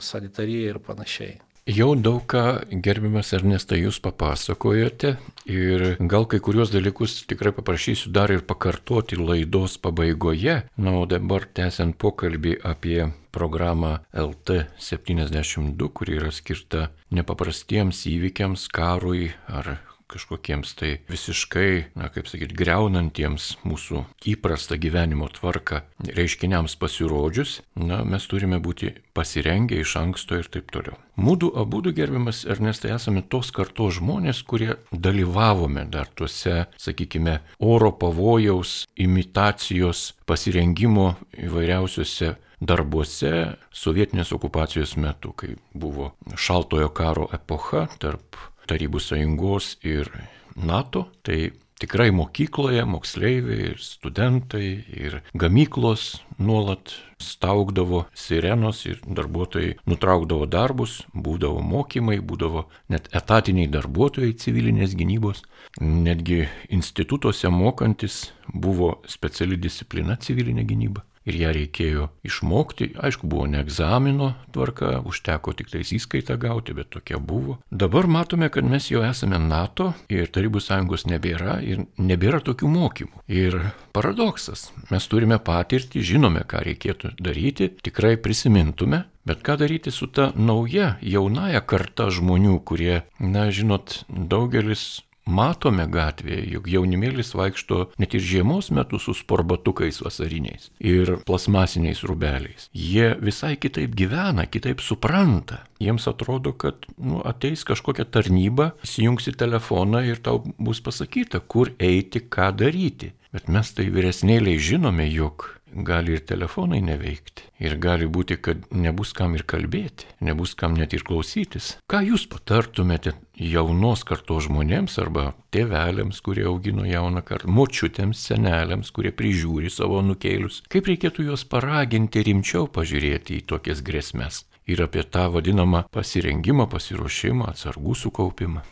sanitarija 0.03 0.73
ir 0.73 0.81
panašiai. 0.83 1.37
Jau 1.67 1.97
daug 1.99 2.21
ką 2.31 2.41
gerbiamas 2.79 3.33
Ernestai 3.35 3.81
jūs 3.81 3.97
papasakojote 3.99 5.09
ir 5.51 5.81
gal 5.99 6.23
kai 6.31 6.39
kurios 6.39 6.71
dalykus 6.71 7.25
tikrai 7.27 7.51
paprašysiu 7.57 8.13
dar 8.15 8.31
ir 8.31 8.45
pakartoti 8.47 9.19
laidos 9.19 9.75
pabaigoje. 9.83 10.61
Na, 10.79 10.93
o 10.95 11.03
dabar 11.11 11.43
tęsiant 11.43 11.97
pokalbį 11.99 12.53
apie 12.63 13.09
programą 13.35 13.97
LT72, 14.15 15.91
kuri 15.91 16.15
yra 16.21 16.31
skirta 16.31 16.87
nepaprastiems 17.11 18.05
įvykiams, 18.15 18.69
karui 18.71 19.33
ar 19.51 19.73
kažkokiems 20.11 20.73
tai 20.79 20.91
visiškai, 21.09 21.93
na 21.99 22.09
kaip 22.13 22.29
sakyti, 22.29 22.55
greunantiems 22.57 23.57
mūsų 23.67 24.03
įprastą 24.33 24.79
gyvenimo 24.79 25.27
tvarką 25.33 25.83
reiškiniams 26.07 26.77
pasirodžius, 26.79 27.61
na 27.75 28.03
mes 28.07 28.27
turime 28.29 28.61
būti 28.63 28.93
pasirengę 29.17 29.81
iš 29.81 29.97
anksto 29.99 30.39
ir 30.39 30.49
taip 30.51 30.71
toliau. 30.73 30.97
Mūdu 31.17 31.49
abu 31.57 31.81
gerbiamas 31.81 32.43
Ernestai 32.45 32.93
esame 32.95 33.23
tos 33.25 33.51
kartos 33.51 33.97
žmonės, 33.97 34.43
kurie 34.45 34.75
dalyvavome 34.91 35.87
dar 35.89 36.09
tuose, 36.13 36.67
sakykime, 36.77 37.39
oro 37.59 37.91
pavojaus, 37.91 38.85
imitacijos, 38.95 40.13
pasirengimo 40.29 41.15
įvairiausiuose 41.37 42.35
darbuose 42.61 43.31
sovietinės 43.73 44.31
okupacijos 44.33 44.95
metu, 44.97 45.33
kai 45.37 45.55
buvo 45.73 46.11
šaltojo 46.35 46.89
karo 46.89 47.27
epocha 47.33 47.85
tarp 48.01 48.37
Tarybų 48.67 48.99
sąjungos 49.03 49.77
ir 49.87 50.11
NATO, 50.57 51.07
tai 51.23 51.51
tikrai 51.79 52.11
mokykloje 52.11 52.85
moksleiviai 52.85 53.75
studentai 53.79 54.69
ir 55.03 55.19
gamyklos 55.33 56.21
nuolat 56.39 56.93
staugdavo 57.21 58.05
sirenos 58.13 58.83
ir 58.85 59.01
darbuotojai 59.19 59.75
nutraukdavo 59.89 60.45
darbus, 60.49 60.99
būdavo 61.13 61.61
mokymai, 61.65 62.19
būdavo 62.21 62.65
net 62.93 63.09
etatiniai 63.15 63.69
darbuotojai 63.73 64.33
civilinės 64.37 64.95
gynybos, 64.97 65.43
netgi 65.81 66.45
institutuose 66.69 67.49
mokantis 67.53 68.27
buvo 68.53 68.97
speciali 69.09 69.57
disciplina 69.57 70.17
civilinė 70.21 70.65
gynyba 70.65 71.05
ir 71.27 71.37
ją 71.41 71.53
reikėjo 71.55 72.07
išmokti. 72.27 72.93
Aišku, 73.03 73.27
buvo 73.29 73.47
ne 73.51 73.61
egzamino 73.63 74.33
tvarka, 74.55 74.97
užteko 75.07 75.53
tik 75.57 75.71
tais 75.73 75.91
įskaitą 75.97 76.37
gauti, 76.41 76.75
bet 76.77 76.91
tokia 76.95 77.19
buvo. 77.19 77.59
Dabar 77.71 78.07
matome, 78.07 78.49
kad 78.53 78.67
mes 78.67 78.89
jau 78.91 79.03
esame 79.07 79.39
NATO 79.41 79.91
ir 80.13 80.31
Tarybų 80.33 80.61
sąjungos 80.63 81.07
nebėra 81.09 81.59
ir 81.65 81.85
nebėra 81.97 82.41
tokių 82.45 82.71
mokymų. 82.71 83.25
Ir 83.27 83.59
paradoksas, 83.95 84.69
mes 84.91 85.07
turime 85.11 85.39
patirtį, 85.43 86.03
žinome, 86.13 86.45
ką 86.47 86.63
reikėtų 86.67 87.15
daryti, 87.19 87.71
tikrai 87.83 88.15
prisimintume, 88.21 89.05
Bet 89.27 89.41
ką 89.43 89.57
daryti 89.59 89.91
su 89.91 90.07
ta 90.07 90.29
nauja, 90.39 90.93
jaunaja 91.03 91.59
karta 91.67 92.05
žmonių, 92.15 92.61
kurie, 92.63 93.01
na, 93.19 93.49
žinot, 93.51 94.05
daugelis 94.07 95.01
matome 95.27 95.85
gatvėje, 95.91 96.45
jog 96.55 96.69
jaunimėlis 96.71 97.33
vaikšto 97.37 97.87
net 98.01 98.15
ir 98.17 98.23
žiemos 98.23 98.71
metu 98.75 98.99
su 99.01 99.15
sporbatukais 99.17 100.01
vasariniais 100.03 100.71
ir 100.79 101.17
plasmasiniais 101.27 102.03
rubeliais. 102.07 102.69
Jie 102.73 103.13
visai 103.21 103.55
kitaip 103.59 103.95
gyvena, 103.97 104.47
kitaip 104.49 104.81
supranta. 104.83 105.63
Jiems 105.83 106.07
atrodo, 106.09 106.55
kad 106.57 106.87
nu, 106.97 107.21
ateis 107.27 107.65
kažkokia 107.67 108.07
tarnyba, 108.09 108.71
įsijungsi 108.85 109.35
telefoną 109.37 110.01
ir 110.07 110.23
tau 110.25 110.41
bus 110.57 110.81
pasakyta, 110.81 111.43
kur 111.43 111.73
eiti, 111.77 112.23
ką 112.23 112.49
daryti. 112.57 113.13
Bet 113.35 113.51
mes 113.51 113.69
tai 113.75 113.89
vyresnėliai 113.93 114.57
žinome, 114.57 115.05
jog 115.11 115.56
gali 115.73 116.15
ir 116.17 116.23
telefonai 116.27 116.79
neveikti. 116.81 117.45
Ir 117.63 117.77
gali 117.81 118.07
būti, 118.09 118.37
kad 118.41 118.65
nebus 118.71 119.13
kam 119.17 119.35
ir 119.37 119.43
kalbėti, 119.49 120.07
nebus 120.21 120.53
kam 120.57 120.77
net 120.77 120.93
ir 120.93 121.03
klausytis. 121.07 121.75
Ką 121.89 122.03
jūs 122.05 122.27
patartumėte 122.31 123.15
jaunos 123.37 124.05
kartos 124.07 124.47
žmonėms 124.47 124.97
arba 125.01 125.31
tėveliams, 125.53 126.21
kurie 126.25 126.45
augino 126.49 126.85
jauną 126.87 127.23
kartą, 127.25 127.49
močiutėms, 127.51 128.21
seneliams, 128.29 128.93
kurie 128.93 129.11
prižiūri 129.11 129.71
savo 129.73 130.03
nukėlius? 130.05 130.63
Kaip 130.71 130.89
reikėtų 130.91 131.29
juos 131.31 131.47
paraginti 131.49 132.23
rimčiau 132.27 132.69
pažiūrėti 132.69 133.41
į 133.41 133.45
tokias 133.49 133.83
grėsmės? 133.85 134.45
Ir 134.67 134.81
apie 134.83 135.05
tą 135.07 135.29
vadinamą 135.31 135.85
pasirengimą, 135.95 136.67
pasiruošimą, 136.71 137.53
atsargų 137.53 137.95
sukaupimą. 137.95 138.65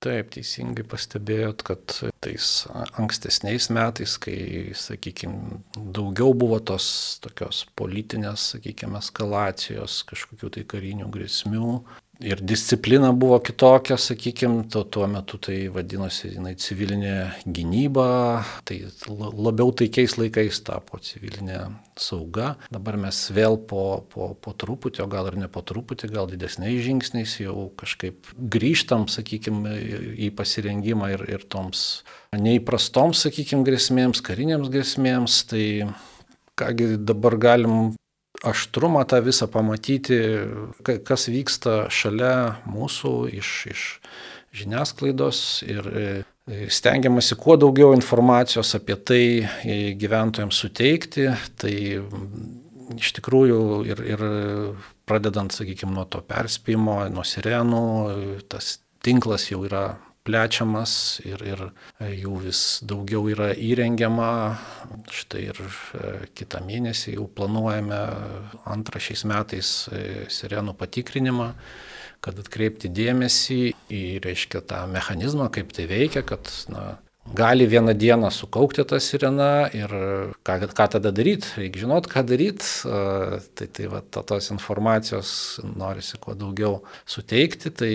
Taip, 0.00 0.30
teisingai 0.32 0.80
pastebėjot, 0.88 1.60
kad 1.68 1.94
tais 2.24 2.44
ankstesniais 2.72 3.66
metais, 3.76 4.14
kai, 4.22 4.72
sakykime, 4.72 5.58
daugiau 5.76 6.32
buvo 6.32 6.56
tos 6.64 6.86
tokios 7.20 7.66
politinės, 7.76 8.46
sakykime, 8.54 8.96
eskalacijos, 9.02 9.98
kažkokių 10.08 10.52
tai 10.56 10.64
karinių 10.72 11.10
grėsmių, 11.12 11.74
ir 12.20 12.40
disciplina 12.44 13.12
buvo 13.16 13.38
kitokia, 13.40 13.96
sakykime, 13.96 14.64
tuo, 14.72 14.82
tuo 14.84 15.06
metu 15.08 15.38
tai 15.40 15.56
vadinosi 15.72 16.34
jinai 16.34 16.52
civilinė 16.60 17.14
gynyba, 17.46 18.06
tai 18.68 18.82
labiau 19.08 19.72
taikiais 19.76 20.18
laikais 20.20 20.60
tapo 20.66 21.00
civilinė 21.00 21.62
sauga. 22.00 22.54
Dabar 22.72 22.98
mes 23.00 23.22
vėl 23.34 23.56
po, 23.70 24.04
po, 24.12 24.32
po 24.36 24.52
truputį, 24.52 25.04
o 25.04 25.08
gal 25.10 25.30
ir 25.30 25.38
ne 25.40 25.48
po 25.52 25.64
truputį, 25.64 26.10
gal 26.12 26.28
didesniais 26.30 26.82
žingsniais 26.84 27.38
jau 27.40 27.70
kažkaip 27.80 28.32
grįžtam, 28.36 29.08
sakykime, 29.10 29.76
į 30.20 30.32
pasirengimą 30.36 31.14
ir, 31.16 31.24
ir 31.38 31.46
toms 31.48 32.02
neįprastoms, 32.36 33.24
sakykime, 33.26 33.64
grėsmėms, 33.66 34.22
karinėms 34.24 34.72
grėsmėms. 34.72 35.40
Tai 35.50 35.64
kągi 36.60 36.92
dabar 37.00 37.38
galim 37.40 37.94
aštrumą 38.46 39.04
tą 39.08 39.20
visą 39.24 39.48
pamatyti, 39.52 40.18
kas 40.84 41.28
vyksta 41.28 41.86
šalia 41.92 42.60
mūsų 42.68 43.14
iš, 43.36 43.50
iš 43.70 43.84
žiniasklaidos 44.56 45.40
ir 45.68 45.88
e, 45.90 46.06
stengiamasi 46.72 47.36
kuo 47.38 47.56
daugiau 47.60 47.92
informacijos 47.94 48.74
apie 48.78 48.96
tai 48.96 49.24
gyventojams 50.00 50.62
suteikti. 50.64 51.28
Tai 51.60 51.74
iš 52.98 53.12
tikrųjų 53.20 53.62
ir, 53.86 54.04
ir 54.16 54.24
pradedant, 55.06 55.54
sakykime, 55.54 55.94
nuo 55.94 56.06
to 56.10 56.22
perspėjimo, 56.26 57.02
nuo 57.14 57.26
sirenų, 57.26 57.84
tas 58.50 58.78
tinklas 59.04 59.50
jau 59.52 59.62
yra 59.68 59.92
plečiamas 60.26 61.20
ir, 61.24 61.42
ir 61.46 61.62
e, 61.66 62.10
jų 62.22 62.34
vis 62.46 62.62
daugiau 62.86 63.28
yra 63.32 63.50
įrengiama. 63.54 64.30
Štai 65.14 65.46
ir 65.48 65.60
e, 65.60 66.12
kitą 66.36 66.62
mėnesį 66.66 67.16
jau 67.16 67.28
planuojame 67.36 68.00
antrą 68.70 69.02
šiais 69.02 69.24
metais 69.28 69.72
e, 69.92 70.26
sirenų 70.32 70.76
patikrinimą 70.80 71.54
kad 72.20 72.36
atkreipti 72.36 72.90
dėmesį 72.92 73.60
į, 73.88 74.00
reiškia, 74.20 74.60
tą 74.68 74.82
mechanizmą, 74.92 75.46
kaip 75.54 75.70
tai 75.72 75.86
veikia, 75.88 76.20
kad 76.28 76.50
na, 76.68 76.98
gali 77.34 77.66
vieną 77.68 77.94
dieną 77.94 78.30
sukaukti 78.30 78.84
tą 78.84 78.98
sireną 79.00 79.70
ir 79.74 79.90
ką, 80.44 80.54
ką 80.74 80.86
tada 80.96 81.12
daryti, 81.12 81.46
reikia 81.56 81.84
žinot, 81.84 82.08
ką 82.10 82.24
daryti, 82.26 82.66
tai, 83.54 83.68
tai 83.68 83.86
va, 83.92 84.00
tos 84.02 84.50
informacijos 84.50 85.60
norisi 85.76 86.18
kuo 86.18 86.34
daugiau 86.34 86.80
suteikti, 87.06 87.70
tai 87.70 87.92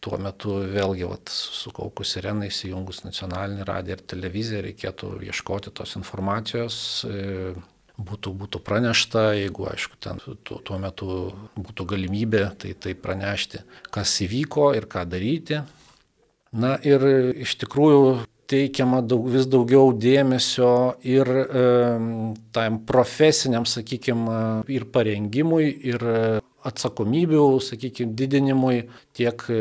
tuo 0.00 0.18
metu 0.18 0.56
vėlgi 0.72 1.10
va, 1.10 1.20
sukaukus 1.28 2.16
sireną 2.16 2.48
įsijungus 2.48 3.04
nacionalinį 3.04 3.68
radiją 3.68 3.98
ir 3.98 4.08
televiziją 4.14 4.64
reikėtų 4.70 5.14
ieškoti 5.28 5.74
tos 5.76 5.94
informacijos 6.00 6.76
e, 7.08 7.54
būtų, 8.00 8.32
būtų 8.40 8.60
pranešta, 8.64 9.30
jeigu, 9.38 9.68
aišku, 9.70 10.00
ten 10.02 10.20
tuo, 10.42 10.58
tuo 10.64 10.80
metu 10.82 11.08
būtų 11.54 11.86
galimybė, 11.94 12.44
tai 12.58 12.74
tai 12.74 12.96
pranešti, 12.98 13.62
kas 13.94 14.16
įvyko 14.24 14.72
ir 14.78 14.88
ką 14.90 15.04
daryti. 15.08 15.62
Na 16.54 16.76
ir 16.86 17.02
iš 17.42 17.56
tikrųjų 17.64 18.04
teikiama 18.50 19.00
daug, 19.02 19.26
vis 19.32 19.48
daugiau 19.50 19.90
dėmesio 19.96 20.94
ir 21.02 21.26
e, 21.26 21.62
tam 22.54 22.80
profesiniam, 22.86 23.66
sakykime, 23.66 24.62
ir 24.70 24.86
parengimui, 24.94 25.66
ir 25.90 26.04
atsakomybių, 26.64 27.42
sakykime, 27.60 28.14
didinimui 28.16 28.76
tiek 29.16 29.44
e, 29.52 29.58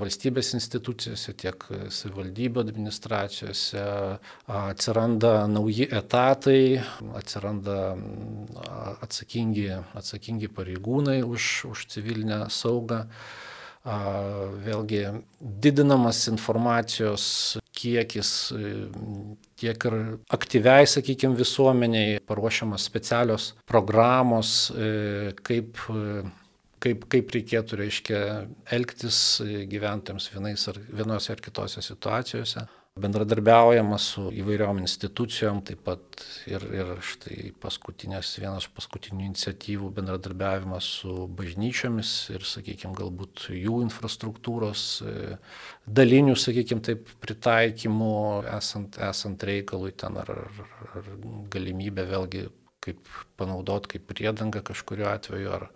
valstybės 0.00 0.52
institucijose, 0.58 1.36
tiek 1.38 1.68
savivaldybių 1.94 2.64
administracijose. 2.66 3.84
Atsiranda 4.58 5.34
nauji 5.48 5.86
etatai, 5.86 6.80
atsiranda 7.20 7.92
atsakingi, 9.06 9.68
atsakingi 9.96 10.50
pareigūnai 10.50 11.20
už, 11.22 11.52
už 11.70 11.86
civilinę 11.94 12.48
saugą 12.52 13.04
vėlgi 14.66 15.02
didinamas 15.40 16.24
informacijos 16.30 17.24
kiekis 17.78 18.32
tiek 19.58 19.86
ir 19.90 19.96
aktyviai, 20.34 20.86
sakykime, 20.90 21.38
visuomeniai 21.38 22.18
paruošiamas 22.26 22.86
specialios 22.90 23.52
programos, 23.70 24.70
e, 24.74 25.32
kaip 25.46 25.78
kaip, 26.82 27.06
kaip 27.10 27.32
reikėtų, 27.34 27.78
reiškia, 27.80 28.18
elgtis 28.74 29.20
gyventojams 29.70 30.28
vienais 30.34 30.66
ar, 30.70 30.78
vienose 30.94 31.32
ar 31.34 31.42
kitose 31.42 31.82
situacijose 31.82 32.66
bendradarbiaujama 33.02 33.98
su 34.02 34.28
įvairiom 34.34 34.80
institucijom, 34.82 35.60
taip 35.66 35.80
pat 35.86 36.22
ir, 36.50 36.64
ir 36.74 36.92
štai 37.04 37.52
paskutinės, 37.62 38.34
vienas 38.42 38.68
paskutinių 38.74 39.26
iniciatyvų 39.28 39.90
bendradarbiavimas 39.96 40.90
su 41.00 41.26
bažnyčiomis 41.38 42.12
ir, 42.34 42.46
sakykime, 42.48 42.94
galbūt 42.98 43.48
jų 43.54 43.80
infrastruktūros 43.86 44.86
e, 45.02 45.16
dalinių, 45.86 46.36
sakykime, 46.38 46.84
taip 46.90 47.12
pritaikymų 47.24 48.14
esant, 48.56 49.00
esant 49.08 49.46
reikalui 49.48 49.94
ten 49.96 50.18
ar, 50.22 50.34
ar, 50.46 50.72
ar 51.00 51.12
galimybė 51.54 52.08
vėlgi 52.12 52.48
kaip 52.84 53.12
panaudoti 53.38 53.96
kaip 53.96 54.08
priedangą 54.10 54.62
kažkurio 54.66 55.08
atveju 55.10 55.54
ar 55.58 55.68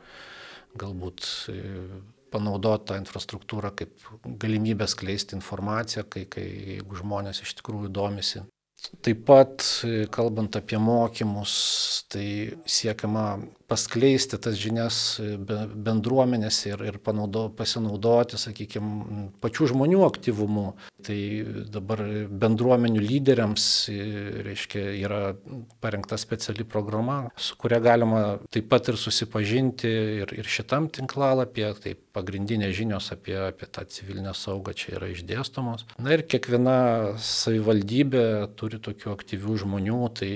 galbūt 0.79 1.27
panaudoti 2.33 2.91
tą 2.91 2.99
infrastruktūrą 3.01 3.73
kaip 3.79 4.09
galimybę 4.43 4.89
skleisti 4.91 5.37
informaciją, 5.39 6.07
kai, 6.11 6.27
kai 6.33 6.47
jeigu 6.77 6.99
žmonės 7.03 7.45
iš 7.45 7.55
tikrųjų 7.61 7.93
domisi. 7.93 8.45
Taip 9.07 9.21
pat, 9.29 9.63
kalbant 10.11 10.57
apie 10.59 10.79
mokymus, 10.83 11.53
tai 12.11 12.27
siekiama 12.67 13.27
paskleisti 13.73 14.39
tas 14.43 14.59
žinias 14.61 14.97
bendruomenėse 15.41 16.75
ir, 16.75 16.85
ir 16.91 16.99
panaudo, 17.05 17.47
pasinaudoti, 17.57 18.41
sakykime, 18.41 19.29
pačių 19.43 19.73
žmonių 19.73 20.05
aktyvumu. 20.07 20.67
Tai 21.03 21.19
dabar 21.73 22.03
bendruomenių 22.43 23.01
lyderiams, 23.03 23.65
reiškia, 24.47 24.85
yra 25.01 25.23
parengta 25.83 26.19
speciali 26.21 26.67
programa, 26.69 27.25
su 27.35 27.57
kuria 27.59 27.81
galima 27.83 28.23
taip 28.53 28.69
pat 28.71 28.93
ir 28.93 29.01
susipažinti 29.01 29.91
ir, 30.23 30.35
ir 30.37 30.51
šitam 30.51 30.87
tinklalapyje, 30.93 31.73
tai 31.83 31.95
pagrindinės 32.15 32.77
žinios 32.77 33.09
apie, 33.15 33.35
apie 33.49 33.67
tą 33.73 33.87
civilinę 33.89 34.35
saugą 34.37 34.75
čia 34.77 34.97
yra 34.99 35.11
išdėstomos. 35.13 35.87
Na 36.03 36.15
ir 36.15 36.27
kiekviena 36.29 36.77
savivaldybė 37.23 38.25
turi 38.61 38.81
tokių 38.83 39.15
aktyvių 39.17 39.59
žmonių, 39.65 40.01
tai 40.21 40.31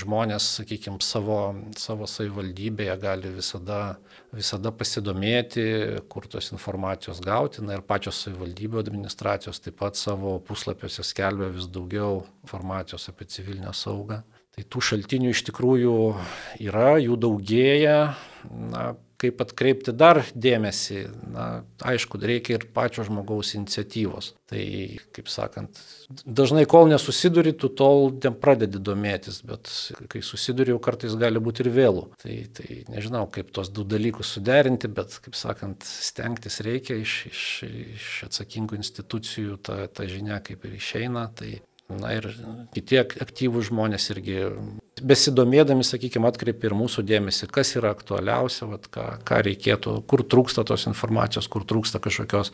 žmonės, 0.00 0.50
sakykime, 0.60 1.00
savo, 1.04 1.40
savo 1.80 2.08
savivaldybę 2.10 2.79
savivaldybėje 2.80 3.00
gali 3.00 3.30
visada, 3.34 3.98
visada 4.32 4.70
pasidomėti, 4.72 6.00
kur 6.08 6.26
tos 6.26 6.52
informacijos 6.52 7.20
gauti. 7.20 7.62
Na 7.62 7.76
ir 7.76 7.82
pačios 7.82 8.22
savivaldybių 8.24 8.80
administracijos 8.80 9.60
taip 9.60 9.78
pat 9.78 9.96
savo 9.96 10.40
puslapiuose 10.40 11.02
skelbia 11.02 11.50
vis 11.50 11.68
daugiau 11.68 12.24
informacijos 12.44 13.08
apie 13.08 13.26
civilinę 13.26 13.72
saugą. 13.72 14.22
Tai 14.50 14.64
tų 14.64 14.80
šaltinių 14.80 15.30
iš 15.30 15.44
tikrųjų 15.50 15.96
yra, 16.60 16.98
jų 16.98 17.16
daugėja. 17.16 18.14
Na, 18.50 18.94
kaip 19.20 19.40
atkreipti 19.44 19.92
dar 19.96 20.22
dėmesį, 20.32 21.00
na, 21.34 21.46
aišku, 21.86 22.20
reikia 22.22 22.56
ir 22.56 22.66
pačio 22.74 23.04
žmogaus 23.06 23.52
iniciatyvos. 23.58 24.34
Tai, 24.50 24.62
kaip 25.14 25.28
sakant, 25.30 25.78
dažnai 26.24 26.64
kol 26.70 26.88
nesusiduri, 26.90 27.52
tu 27.54 27.68
tol 27.70 28.10
pradedi 28.42 28.80
domėtis, 28.82 29.42
bet 29.46 29.70
kai 30.10 30.24
susiduri, 30.26 30.74
jau 30.74 30.80
kartais 30.82 31.14
gali 31.20 31.42
būti 31.42 31.62
ir 31.62 31.70
vėlų. 31.76 32.06
Tai, 32.22 32.36
tai 32.56 32.80
nežinau, 32.90 33.26
kaip 33.30 33.52
tos 33.54 33.70
du 33.70 33.84
dalykus 33.86 34.34
suderinti, 34.34 34.90
bet, 34.90 35.20
kaip 35.22 35.38
sakant, 35.38 35.86
stengtis 35.86 36.58
reikia 36.66 36.98
iš, 36.98 37.16
iš, 37.30 37.44
iš 37.70 38.08
atsakingų 38.26 38.80
institucijų, 38.80 39.60
ta, 39.68 39.84
ta 39.86 40.08
žinia 40.10 40.40
kaip 40.42 40.66
ir 40.66 40.80
išeina. 40.80 41.28
Tai 41.36 41.52
Na 41.98 42.12
ir 42.14 42.28
kiti 42.74 43.00
aktyvūs 43.00 43.70
žmonės 43.70 44.10
irgi 44.12 44.44
besidomėdami, 45.00 45.84
sakykime, 45.86 46.28
atkreipia 46.30 46.70
ir 46.70 46.76
mūsų 46.78 47.04
dėmesį, 47.08 47.48
kas 47.52 47.74
yra 47.78 47.92
aktualiausia, 47.94 48.68
vat, 48.70 48.86
ką, 48.92 49.06
ką 49.26 49.40
reikėtų, 49.46 49.96
kur 50.10 50.24
trūksta 50.28 50.64
tos 50.68 50.86
informacijos, 50.90 51.48
kur 51.50 51.64
trūksta 51.68 52.02
kažkokios 52.02 52.52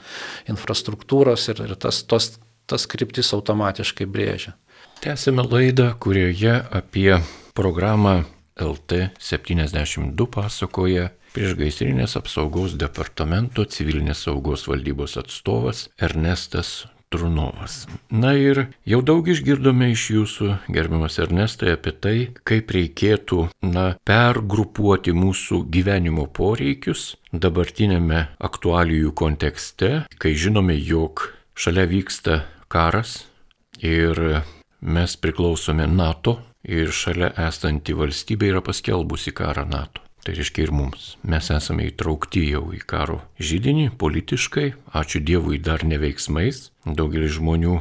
infrastruktūros 0.53 1.49
ir, 1.53 1.65
ir 1.67 1.75
tas, 1.81 2.03
tos, 2.09 2.37
tas 2.71 2.87
kryptis 2.91 3.33
automatiškai 3.37 4.09
brėžia. 4.09 4.57
Tęsime 5.05 5.45
laidą, 5.45 5.91
kurioje 6.01 6.57
apie 6.73 7.19
programą 7.57 8.23
LT72 8.57 10.29
pasakoja 10.33 11.11
priešgaisrinės 11.37 12.17
apsaugos 12.17 12.79
departamento 12.81 13.67
civilinės 13.69 14.25
saugos 14.25 14.65
valdybos 14.71 15.19
atstovas 15.21 15.89
Ernestas 16.01 16.87
Trunovas. 17.13 17.85
Na 18.11 18.33
ir 18.35 18.65
jau 18.89 18.99
daug 19.07 19.29
išgirdome 19.31 19.93
iš 19.93 20.07
jūsų, 20.11 20.49
gerbiamas 20.75 21.21
Ernestai, 21.23 21.77
apie 21.77 21.93
tai, 21.95 22.17
kaip 22.49 22.73
reikėtų, 22.75 23.45
na, 23.63 23.87
pergrupuoti 24.07 25.15
mūsų 25.15 25.63
gyvenimo 25.71 26.27
poreikius 26.27 27.15
dabartinėme 27.31 28.27
aktualijų 28.51 29.15
kontekste, 29.15 29.93
kai 30.19 30.35
žinome, 30.35 30.75
jog 30.75 31.29
šalia 31.55 31.87
vyksta 31.91 32.41
karas 32.69 33.21
ir 33.79 34.43
mes 34.81 35.17
priklausome 35.23 35.87
NATO 35.87 36.41
ir 36.67 36.91
šalia 36.91 37.31
esanti 37.47 37.95
valstybė 37.95 38.51
yra 38.51 38.65
paskelbusi 38.67 39.35
karą 39.37 39.67
NATO. 39.71 40.06
Tai 40.27 40.35
reiškia 40.35 40.65
ir 40.67 40.73
mums. 40.75 41.03
Mes 41.23 41.49
esame 41.55 41.85
įtraukti 41.87 42.41
jau 42.49 42.65
į 42.75 42.81
karo 42.91 43.21
žydinį 43.39 43.93
politiškai, 43.95 44.73
ačiū 44.99 45.21
Dievui 45.23 45.61
dar 45.63 45.85
neveiksmais. 45.87 46.73
Daugelis 46.83 47.37
žmonių 47.37 47.77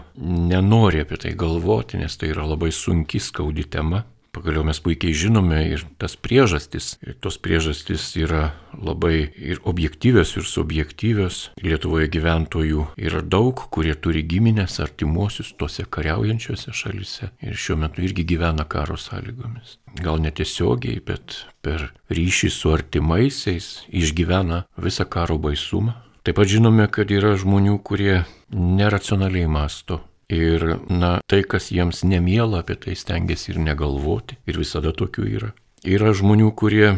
nenori 0.52 1.02
apie 1.02 1.18
tai 1.24 1.32
galvoti, 1.34 1.98
nes 1.98 2.14
tai 2.22 2.30
yra 2.36 2.46
labai 2.46 2.70
sunki 2.70 3.18
skaudi 3.18 3.66
tema. 3.66 4.04
Pagaliau 4.36 4.66
mes 4.68 4.80
puikiai 4.84 5.16
žinome 5.16 5.62
ir 5.72 5.86
tas 5.96 6.18
priežastis. 6.20 6.98
Ir 7.08 7.16
tos 7.24 7.38
priežastis 7.40 8.04
yra 8.20 8.50
labai 8.76 9.32
ir 9.32 9.62
objektyvios, 9.64 10.34
ir 10.36 10.44
subjektyvios. 10.50 11.38
Lietuvoje 11.64 12.10
gyventojų 12.12 12.90
yra 13.00 13.22
daug, 13.24 13.64
kurie 13.72 13.96
turi 13.96 14.26
giminės 14.28 14.82
artimuosius 14.84 15.54
tose 15.56 15.86
kariaujančiose 15.88 16.76
šalise. 16.76 17.32
Ir 17.40 17.56
šiuo 17.56 17.80
metu 17.86 18.04
irgi 18.04 18.26
gyvena 18.28 18.68
karo 18.68 19.00
sąlygomis. 19.00 19.78
Gal 20.04 20.20
netiesiogiai, 20.20 21.00
bet 21.00 21.46
per 21.64 21.94
ryšį 22.12 22.52
su 22.52 22.74
artimaisiais 22.76 23.70
išgyvena 23.88 24.66
visą 24.76 25.08
karo 25.08 25.40
baisumą. 25.40 25.96
Taip 26.26 26.42
pat 26.42 26.52
žinome, 26.52 26.90
kad 26.92 27.08
yra 27.14 27.36
žmonių, 27.40 27.78
kurie 27.86 28.26
neracionaliai 28.52 29.48
masto 29.48 30.02
Ir, 30.34 30.80
na, 30.90 31.20
tai, 31.30 31.44
kas 31.46 31.70
jiems 31.70 32.02
nemiela, 32.08 32.64
apie 32.64 32.78
tai 32.82 32.96
stengiasi 32.98 33.54
ir 33.54 33.62
negalvoti. 33.62 34.40
Ir 34.50 34.58
visada 34.62 34.94
tokių 34.96 35.28
yra. 35.30 35.52
Yra 35.86 36.16
žmonių, 36.18 36.50
kurie, 36.58 36.96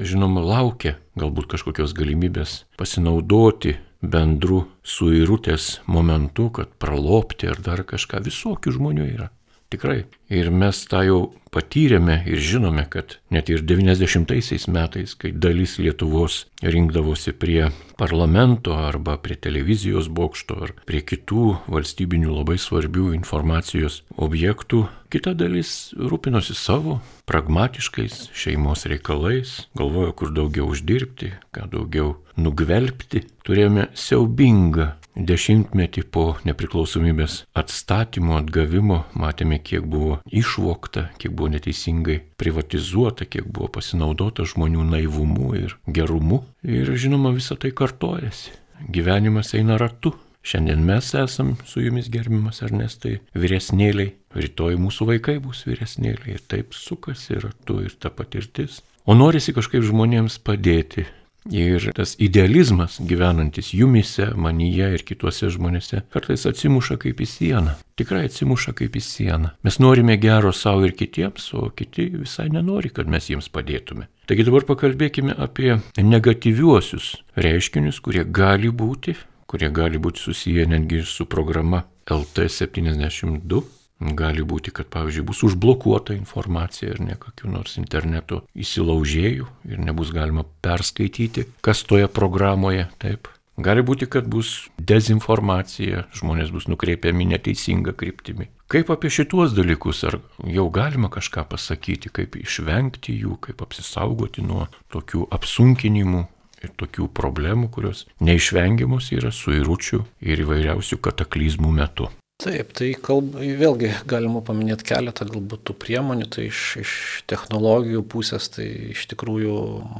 žinoma, 0.00 0.40
laukia 0.40 0.96
galbūt 1.20 1.50
kažkokios 1.52 1.92
galimybės 1.96 2.62
pasinaudoti 2.80 3.76
bendru 4.00 4.62
suirutės 4.80 5.82
momentu, 5.84 6.48
kad 6.56 6.72
pralopti 6.80 7.50
ar 7.52 7.60
dar 7.60 7.84
kažką. 7.84 8.22
Visokių 8.24 8.72
žmonių 8.78 9.10
yra. 9.10 9.28
Tikrai. 9.70 10.00
Ir 10.34 10.48
mes 10.50 10.78
tą 10.90 11.00
jau 11.06 11.18
patyrėme 11.54 12.16
ir 12.26 12.40
žinome, 12.42 12.82
kad 12.90 13.16
net 13.30 13.50
ir 13.50 13.62
90-aisiais 13.62 14.66
metais, 14.70 15.14
kai 15.14 15.30
dalis 15.30 15.76
Lietuvos 15.78 16.44
rinkdavosi 16.62 17.34
prie 17.38 17.68
parlamento 17.98 18.74
arba 18.74 19.14
prie 19.22 19.38
televizijos 19.38 20.08
bokšto 20.10 20.58
ar 20.66 20.74
prie 20.90 21.02
kitų 21.06 21.44
valstybinių 21.70 22.34
labai 22.34 22.58
svarbių 22.58 23.12
informacijos 23.18 24.02
objektų, 24.18 24.88
kita 25.10 25.34
dalis 25.38 25.92
rūpinosi 25.94 26.54
savo 26.58 26.98
pragmatiškais 27.30 28.28
šeimos 28.34 28.86
reikalais, 28.90 29.68
galvojo, 29.78 30.14
kur 30.18 30.34
daugiau 30.34 30.70
uždirbti, 30.74 31.30
ką 31.54 31.70
daugiau 31.70 32.16
nugvelbti. 32.38 33.26
Turėjome 33.46 33.90
siaubingą 33.94 34.92
dešimtmetį 35.16 36.04
po 36.12 36.24
nepriklausomybės 36.46 37.44
atstatymo, 37.56 38.36
atgavimo, 38.40 39.02
matėme, 39.18 39.58
kiek 39.62 39.86
buvo 39.90 40.20
išvokta, 40.30 41.08
kiek 41.20 41.34
buvo 41.34 41.50
neteisingai 41.56 42.20
privatizuota, 42.40 43.26
kiek 43.26 43.48
buvo 43.50 43.70
pasinaudota 43.76 44.46
žmonių 44.48 44.86
naivumu 44.94 45.52
ir 45.58 45.76
gerumu. 45.86 46.44
Ir 46.62 46.92
žinoma, 46.96 47.34
visa 47.36 47.58
tai 47.58 47.72
kartojasi. 47.76 48.56
Gyvenimas 48.88 49.54
eina 49.58 49.78
ratu. 49.80 50.14
Šiandien 50.40 50.80
mes 50.80 51.10
esam 51.20 51.50
su 51.68 51.82
jumis 51.84 52.06
gerbimas 52.08 52.62
Ernestai 52.64 53.18
vyresnėliai, 53.36 54.14
rytoj 54.32 54.78
mūsų 54.80 55.10
vaikai 55.10 55.34
bus 55.44 55.66
vyresnėliai 55.68 56.38
ir 56.38 56.46
taip 56.48 56.72
sukasi 56.72 57.36
ratu 57.42 57.82
ir 57.84 57.92
ta 58.00 58.08
patirtis. 58.08 58.78
O 59.04 59.12
norisi 59.12 59.52
kažkaip 59.52 59.84
žmonėms 59.84 60.38
padėti, 60.44 61.04
Ir 61.48 61.86
tas 61.96 62.16
idealizmas 62.20 62.98
gyvenantis 63.00 63.72
jumise, 63.72 64.26
manyje 64.36 64.90
ir 64.94 65.04
kituose 65.08 65.48
žmonėse 65.48 66.02
kartais 66.12 66.44
atsimuša 66.50 66.98
kaip 67.00 67.22
į 67.24 67.28
sieną. 67.30 67.74
Tikrai 67.96 68.26
atsimuša 68.28 68.74
kaip 68.76 68.96
į 68.96 69.02
sieną. 69.04 69.54
Mes 69.64 69.80
norime 69.80 70.18
gero 70.20 70.52
savo 70.52 70.84
ir 70.84 70.92
kitiems, 70.98 71.48
o 71.56 71.70
kiti 71.72 72.10
visai 72.12 72.50
nenori, 72.52 72.92
kad 72.92 73.08
mes 73.08 73.30
jiems 73.32 73.48
padėtume. 73.52 74.10
Taigi 74.28 74.46
dabar 74.46 74.68
pakalbėkime 74.68 75.34
apie 75.40 75.78
negatyviuosius 75.96 77.14
reiškinius, 77.40 78.04
kurie 78.04 78.26
gali 78.28 78.68
būti, 78.68 79.16
kurie 79.48 79.72
gali 79.72 79.98
būti 79.98 80.28
susiję 80.28 80.68
netgi 80.68 81.02
su 81.08 81.26
programa 81.26 81.86
LT72 82.06 83.79
Gali 84.00 84.40
būti, 84.40 84.72
kad, 84.72 84.88
pavyzdžiui, 84.88 85.26
bus 85.28 85.42
užblokuota 85.44 86.14
informacija 86.16 86.94
ir 86.94 87.02
ne 87.04 87.18
kokiu 87.20 87.50
nors 87.52 87.76
interneto 87.76 88.40
įsilaužėjų 88.56 89.48
ir 89.68 89.82
nebus 89.84 90.14
galima 90.16 90.46
perskaityti, 90.64 91.44
kas 91.60 91.84
toje 91.84 92.08
programoje. 92.08 92.88
Taip. 93.02 93.28
Gali 93.60 93.82
būti, 93.84 94.06
kad 94.08 94.24
bus 94.24 94.70
dezinformacija, 94.80 96.06
žmonės 96.16 96.48
bus 96.54 96.64
nukreipiami 96.70 97.26
neteisinga 97.34 97.92
kryptimi. 97.92 98.48
Kaip 98.72 98.88
apie 98.94 99.10
šituos 99.12 99.52
dalykus, 99.52 100.00
ar 100.08 100.16
jau 100.48 100.68
galima 100.72 101.10
kažką 101.12 101.44
pasakyti, 101.50 102.08
kaip 102.08 102.38
išvengti 102.40 103.18
jų, 103.20 103.36
kaip 103.44 103.60
apsisaugoti 103.66 104.46
nuo 104.46 104.68
tokių 104.94 105.26
apsunkinimų 105.36 106.22
ir 106.64 106.72
tokių 106.80 107.10
problemų, 107.16 107.68
kurios 107.74 108.06
neišvengiamos 108.24 109.10
yra 109.16 109.34
suiručių 109.34 110.04
ir 110.24 110.44
įvairiausių 110.46 111.00
kataklizmų 111.04 111.74
metu. 111.82 112.08
Taip, 112.40 112.70
tai 112.72 112.94
kalb, 112.96 113.34
vėlgi 113.36 113.90
galima 114.08 114.40
paminėti 114.44 114.86
keletą 114.88 115.26
galbūt 115.28 115.66
tų 115.68 115.74
priemonių, 115.82 116.28
tai 116.32 116.46
iš, 116.48 116.60
iš 116.80 116.92
technologijų 117.28 118.00
pusės, 118.08 118.48
tai 118.54 118.68
iš 118.94 119.04
tikrųjų 119.12 119.56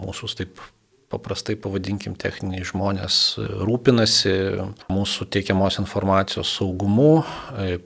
mūsų 0.07 0.31
taip 0.39 0.63
paprastai 1.11 1.57
pavadinkim 1.59 2.15
techniniai 2.19 2.63
žmonės 2.65 3.15
rūpinasi 3.67 4.33
mūsų 4.93 5.27
teikiamos 5.35 5.81
informacijos 5.83 6.53
saugumu, 6.55 7.25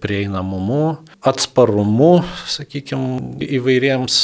prieinamumu, 0.04 0.98
atsparumu, 1.24 2.12
sakykime, 2.52 3.40
įvairiems 3.58 4.18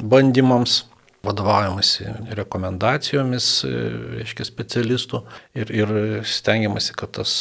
bandymams 0.00 0.80
vadovaujamasi 1.26 2.10
rekomendacijomis, 2.38 3.50
reiškia, 4.20 4.48
specialistų 4.48 5.22
ir, 5.58 5.72
ir 5.74 5.96
stengiamasi, 6.26 6.94
kad 6.98 7.16
tas 7.20 7.36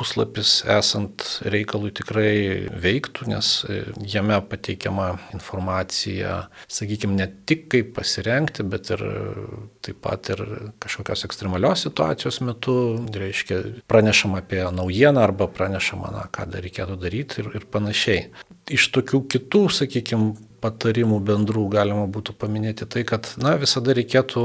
puslapis 0.00 0.62
esant 0.70 1.24
reikalui 1.52 1.90
tikrai 1.92 2.32
veiktų, 2.80 3.26
nes 3.28 3.50
e, 3.68 3.82
jame 4.08 4.38
pateikiama 4.48 5.10
informacija, 5.36 6.46
sakykime, 6.72 7.18
ne 7.18 7.26
tik 7.48 7.66
kaip 7.74 7.92
pasirengti, 7.98 8.64
bet 8.64 8.92
ir 8.94 9.04
taip 9.84 10.00
pat 10.04 10.32
ir 10.32 10.44
kažkokios 10.80 11.26
ekstremalios 11.28 11.84
situacijos 11.84 12.40
metu, 12.46 12.76
reiškia, 13.12 13.60
pranešama 13.90 14.40
apie 14.40 14.62
naujieną 14.72 15.26
arba 15.26 15.50
pranešama, 15.52 16.14
na, 16.16 16.24
ką 16.32 16.48
dar 16.54 16.64
reikėtų 16.64 16.96
daryti 17.00 17.44
ir, 17.44 17.52
ir 17.60 17.68
panašiai. 17.72 18.30
Iš 18.72 18.88
tokių 18.96 19.24
kitų, 19.34 19.66
sakykime, 19.82 20.32
patarimų 20.62 21.20
bendrų 21.24 21.66
galima 21.72 22.06
būtų 22.10 22.34
paminėti 22.40 22.88
tai, 22.90 23.04
kad 23.08 23.28
na, 23.40 23.56
visada 23.60 23.94
reikėtų 23.96 24.44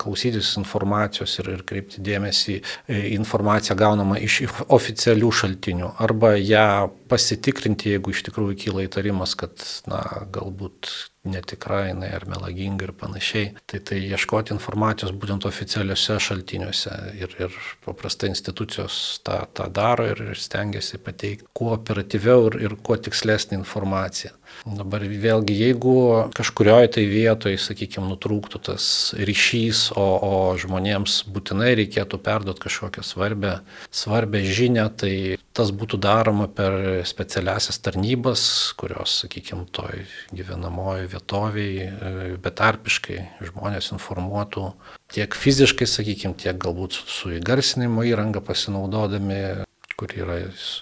klausytis 0.00 0.54
informacijos 0.60 1.38
ir, 1.42 1.52
ir 1.56 1.64
kreipti 1.68 2.02
dėmesį 2.04 2.58
į 2.90 3.02
informaciją 3.18 3.76
gaunamą 3.80 4.18
iš 4.24 4.42
oficialių 4.68 5.30
šaltinių 5.42 5.94
arba 6.02 6.34
ją 6.38 6.90
pasitikrinti, 7.10 7.94
jeigu 7.94 8.14
iš 8.14 8.24
tikrųjų 8.28 8.58
kyla 8.64 8.86
įtarimas, 8.86 9.36
kad 9.38 9.64
na, 9.90 10.02
galbūt 10.32 10.90
netikra 11.24 11.82
jinai 11.90 12.08
ar 12.16 12.24
melaginga 12.28 12.86
ir 12.86 12.92
panašiai. 12.96 13.50
Tai 13.68 13.80
tai 13.84 13.98
ieškoti 14.08 14.54
informacijos 14.54 15.12
būtent 15.12 15.44
oficialiuose 15.48 16.16
šaltiniuose 16.26 16.94
ir, 17.20 17.34
ir 17.44 17.56
paprastai 17.84 18.30
institucijos 18.32 19.20
tą, 19.26 19.42
tą 19.56 19.68
daro 19.74 20.08
ir, 20.08 20.22
ir 20.32 20.40
stengiasi 20.40 21.00
pateikti 21.04 21.50
kuo 21.56 21.74
operatyviau 21.76 22.48
ir, 22.50 22.60
ir 22.68 22.76
kuo 22.80 22.96
tikslesnį 22.96 23.60
informaciją. 23.60 24.32
Dabar 24.66 25.04
vėlgi, 25.08 25.54
jeigu 25.56 25.94
kažkurioje 26.36 26.90
tai 26.96 27.04
vietoje, 27.08 27.56
sakykime, 27.60 28.04
nutrūktų 28.12 28.60
tas 28.68 28.84
ryšys, 29.16 29.86
o, 29.96 30.04
o 30.04 30.32
žmonėms 30.60 31.22
būtinai 31.32 31.72
reikėtų 31.78 32.20
perduoti 32.20 32.64
kažkokią 32.66 33.04
svarbę, 33.06 33.54
svarbę 33.88 34.42
žinią, 34.44 34.84
tai 35.00 35.14
tas 35.56 35.72
būtų 35.72 36.00
daroma 36.04 36.48
per 36.52 36.76
specialiasias 37.08 37.80
tarnybas, 37.80 38.42
kurios, 38.80 39.22
sakykime, 39.24 39.64
toj 39.72 40.04
gyvenamojo 40.36 41.08
vietoviai 41.14 41.86
e, 41.88 42.12
betarpiškai 42.44 43.18
žmonės 43.48 43.94
informuotų 43.96 44.66
tiek 45.10 45.34
fiziškai, 45.34 45.88
sakykime, 45.88 46.36
tiek 46.36 46.60
galbūt 46.60 47.00
su 47.00 47.32
įgarsinimo 47.38 48.04
įranga 48.06 48.44
pasinaudodami 48.44 49.64
kur 50.00 50.12
yra 50.16 50.38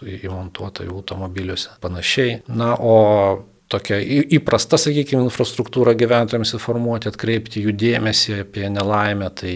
įmontuota 0.06 0.84
jų 0.86 1.00
automobiliuose. 1.00 1.72
Panašiai. 1.82 2.42
Na, 2.46 2.74
o 2.78 2.94
tokia 3.72 3.98
įprasta, 4.38 4.78
sakykime, 4.80 5.22
infrastruktūra 5.26 5.94
gyventojams 5.98 6.54
informuoti, 6.56 7.10
atkreipti 7.10 7.62
jų 7.64 7.74
dėmesį 7.78 8.38
apie 8.42 8.66
nelaimę, 8.72 9.28
tai 9.38 9.52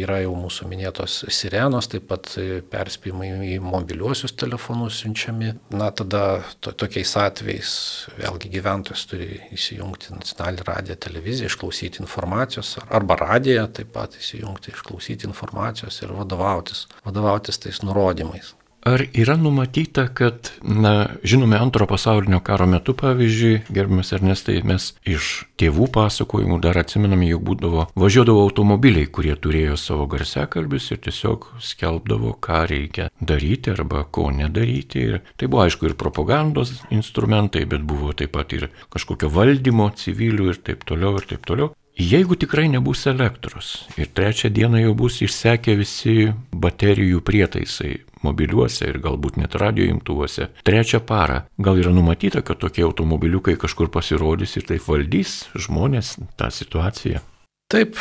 yra 0.00 0.20
jau 0.24 0.34
mūsų 0.38 0.68
minėtos 0.70 1.18
sirenos, 1.32 1.90
taip 1.92 2.08
pat 2.10 2.32
perspėjimai 2.72 3.30
į 3.54 3.60
mobiliuosius 3.64 4.36
telefonus 4.40 5.02
siunčiami. 5.02 5.54
Na, 5.76 5.90
tada 5.96 6.42
to, 6.64 6.72
tokiais 6.72 7.12
atvejais 7.20 7.70
vėlgi 8.16 8.52
gyventojas 8.56 9.06
turi 9.10 9.40
įsijungti 9.56 10.16
nacionalinį 10.16 10.68
radiją, 10.70 11.00
televiziją, 11.06 11.50
išklausyti 11.52 12.02
informacijos, 12.04 12.76
arba 12.88 13.18
radiją 13.20 13.66
taip 13.76 13.92
pat 13.96 14.16
įsijungti, 14.20 14.74
išklausyti 14.74 15.28
informacijos 15.28 16.02
ir 16.02 16.14
vadovautis, 16.16 16.86
vadovautis 17.04 17.60
tais 17.62 17.82
nurodymais. 17.84 18.54
Ar 18.86 19.02
yra 19.18 19.34
numatyta, 19.36 20.04
kad, 20.14 20.52
na, 20.62 21.08
žinome, 21.26 21.56
antro 21.58 21.88
pasaulinio 21.90 22.38
karo 22.40 22.68
metu, 22.70 22.92
pavyzdžiui, 22.94 23.64
gerbiamas 23.74 24.12
Ernestai, 24.14 24.60
mes 24.62 24.92
iš 25.02 25.30
tėvų 25.58 25.88
pasakojimų 25.96 26.60
dar 26.62 26.78
atsimename, 26.78 27.26
jog 27.32 27.42
būdavo, 27.48 27.88
važiuodavo 27.98 28.44
automobiliai, 28.46 29.08
kurie 29.10 29.34
turėjo 29.34 29.74
savo 29.82 30.06
garsiakalbius 30.12 30.86
ir 30.94 31.00
tiesiog 31.02 31.48
skelbdavo, 31.66 32.36
ką 32.38 32.60
reikia 32.70 33.08
daryti 33.18 33.74
arba 33.74 34.04
ko 34.06 34.28
nedaryti. 34.30 35.02
Ir 35.02 35.18
tai 35.34 35.50
buvo, 35.50 35.64
aišku, 35.66 35.90
ir 35.90 35.98
propagandos 35.98 36.76
instrumentai, 36.94 37.64
bet 37.66 37.82
buvo 37.82 38.14
taip 38.14 38.36
pat 38.38 38.54
ir 38.54 38.68
kažkokio 38.94 39.32
valdymo 39.34 39.90
civilių 39.98 40.52
ir 40.52 40.62
taip 40.62 40.86
toliau 40.86 41.18
ir 41.18 41.26
taip 41.34 41.42
toliau. 41.50 41.72
Jeigu 41.96 42.36
tikrai 42.36 42.68
nebus 42.68 43.06
elektros 43.08 43.88
ir 43.96 44.10
trečią 44.12 44.50
dieną 44.52 44.82
jau 44.82 44.90
bus 44.94 45.22
išsekę 45.24 45.74
visi 45.80 46.26
baterijų 46.52 47.22
prietaisai 47.24 47.94
mobiliuose 48.26 48.90
ir 48.90 49.00
galbūt 49.04 49.38
net 49.40 49.56
radio 49.62 49.86
imtuvuose, 49.92 50.50
trečią 50.66 51.02
parą 51.06 51.42
gal 51.58 51.80
yra 51.82 51.94
numatyta, 51.94 52.42
kad 52.42 52.60
tokie 52.62 52.84
automobiliukai 52.86 53.56
kažkur 53.60 53.92
pasirodys 53.94 54.58
ir 54.58 54.68
taip 54.68 54.84
valdys 54.90 55.38
žmonės 55.54 56.16
tą 56.36 56.52
situaciją. 56.52 57.24
Taip, 57.66 57.96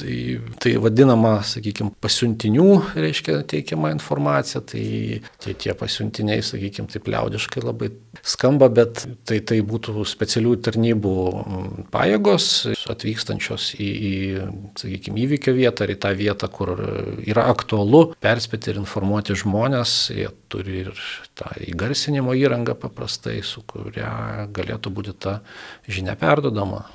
tai, 0.00 0.40
tai 0.64 0.70
vadinama, 0.80 1.34
sakykime, 1.44 1.90
pasiuntinių, 2.00 2.68
reiškia, 2.96 3.34
teikiama 3.52 3.90
informacija, 3.92 4.62
tai 4.64 4.84
tie, 5.44 5.52
tie 5.60 5.74
pasiuntiniai, 5.76 6.40
sakykime, 6.40 6.88
taip 6.88 7.10
liaudiškai 7.12 7.64
labai 7.66 7.90
skamba, 8.24 8.70
bet 8.72 9.02
tai, 9.28 9.42
tai 9.44 9.58
būtų 9.60 10.06
specialių 10.08 10.54
tarnybų 10.64 11.12
pajėgos 11.92 12.48
atvykstančios 12.96 13.74
į, 13.76 13.90
į, 13.92 14.14
sakykime, 14.80 15.20
įvykio 15.26 15.52
vietą 15.60 15.84
ar 15.84 15.92
į 15.92 16.00
tą 16.00 16.16
vietą, 16.24 16.48
kur 16.56 16.72
yra 17.28 17.44
aktualu 17.52 18.06
perspėti 18.24 18.72
ir 18.72 18.80
informuoti 18.86 19.36
žmonės, 19.36 20.00
jie 20.16 20.32
turi 20.48 20.86
ir 20.86 21.06
tą 21.36 21.52
įgarsinimo 21.68 22.32
įrangą 22.40 22.80
paprastai, 22.88 23.42
su 23.44 23.68
kuria 23.68 24.48
galėtų 24.48 24.96
būti 24.96 25.18
ta 25.28 25.42
žinia 25.84 26.16
perdodama. 26.16 26.86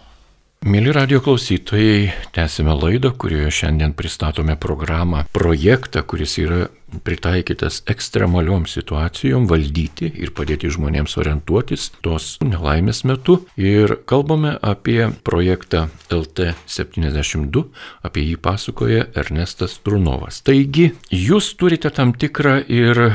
Mėly 0.60 0.92
radio 0.92 1.22
klausytojai, 1.24 2.10
tęsime 2.36 2.74
laidą, 2.76 3.14
kurioje 3.16 3.48
šiandien 3.62 3.94
pristatome 3.96 4.58
programą, 4.60 5.22
projektą, 5.32 6.02
kuris 6.04 6.34
yra 6.42 6.66
pritaikytas 7.08 7.78
ekstremaliom 7.88 8.66
situacijom 8.68 9.46
valdyti 9.48 10.10
ir 10.20 10.34
padėti 10.36 10.68
žmonėms 10.76 11.16
orientuotis 11.22 11.86
tos 12.04 12.28
nelaimės 12.44 13.06
metu. 13.08 13.38
Ir 13.56 14.02
kalbame 14.04 14.58
apie 14.60 15.08
projektą 15.24 15.86
LT72, 16.12 17.64
apie 18.04 18.28
jį 18.28 18.36
pasakoja 18.44 19.08
Ernestas 19.16 19.78
Trunovas. 19.80 20.42
Taigi, 20.44 20.90
jūs 21.08 21.54
turite 21.56 21.88
tam 21.96 22.12
tikrą 22.12 22.60
ir 22.68 23.06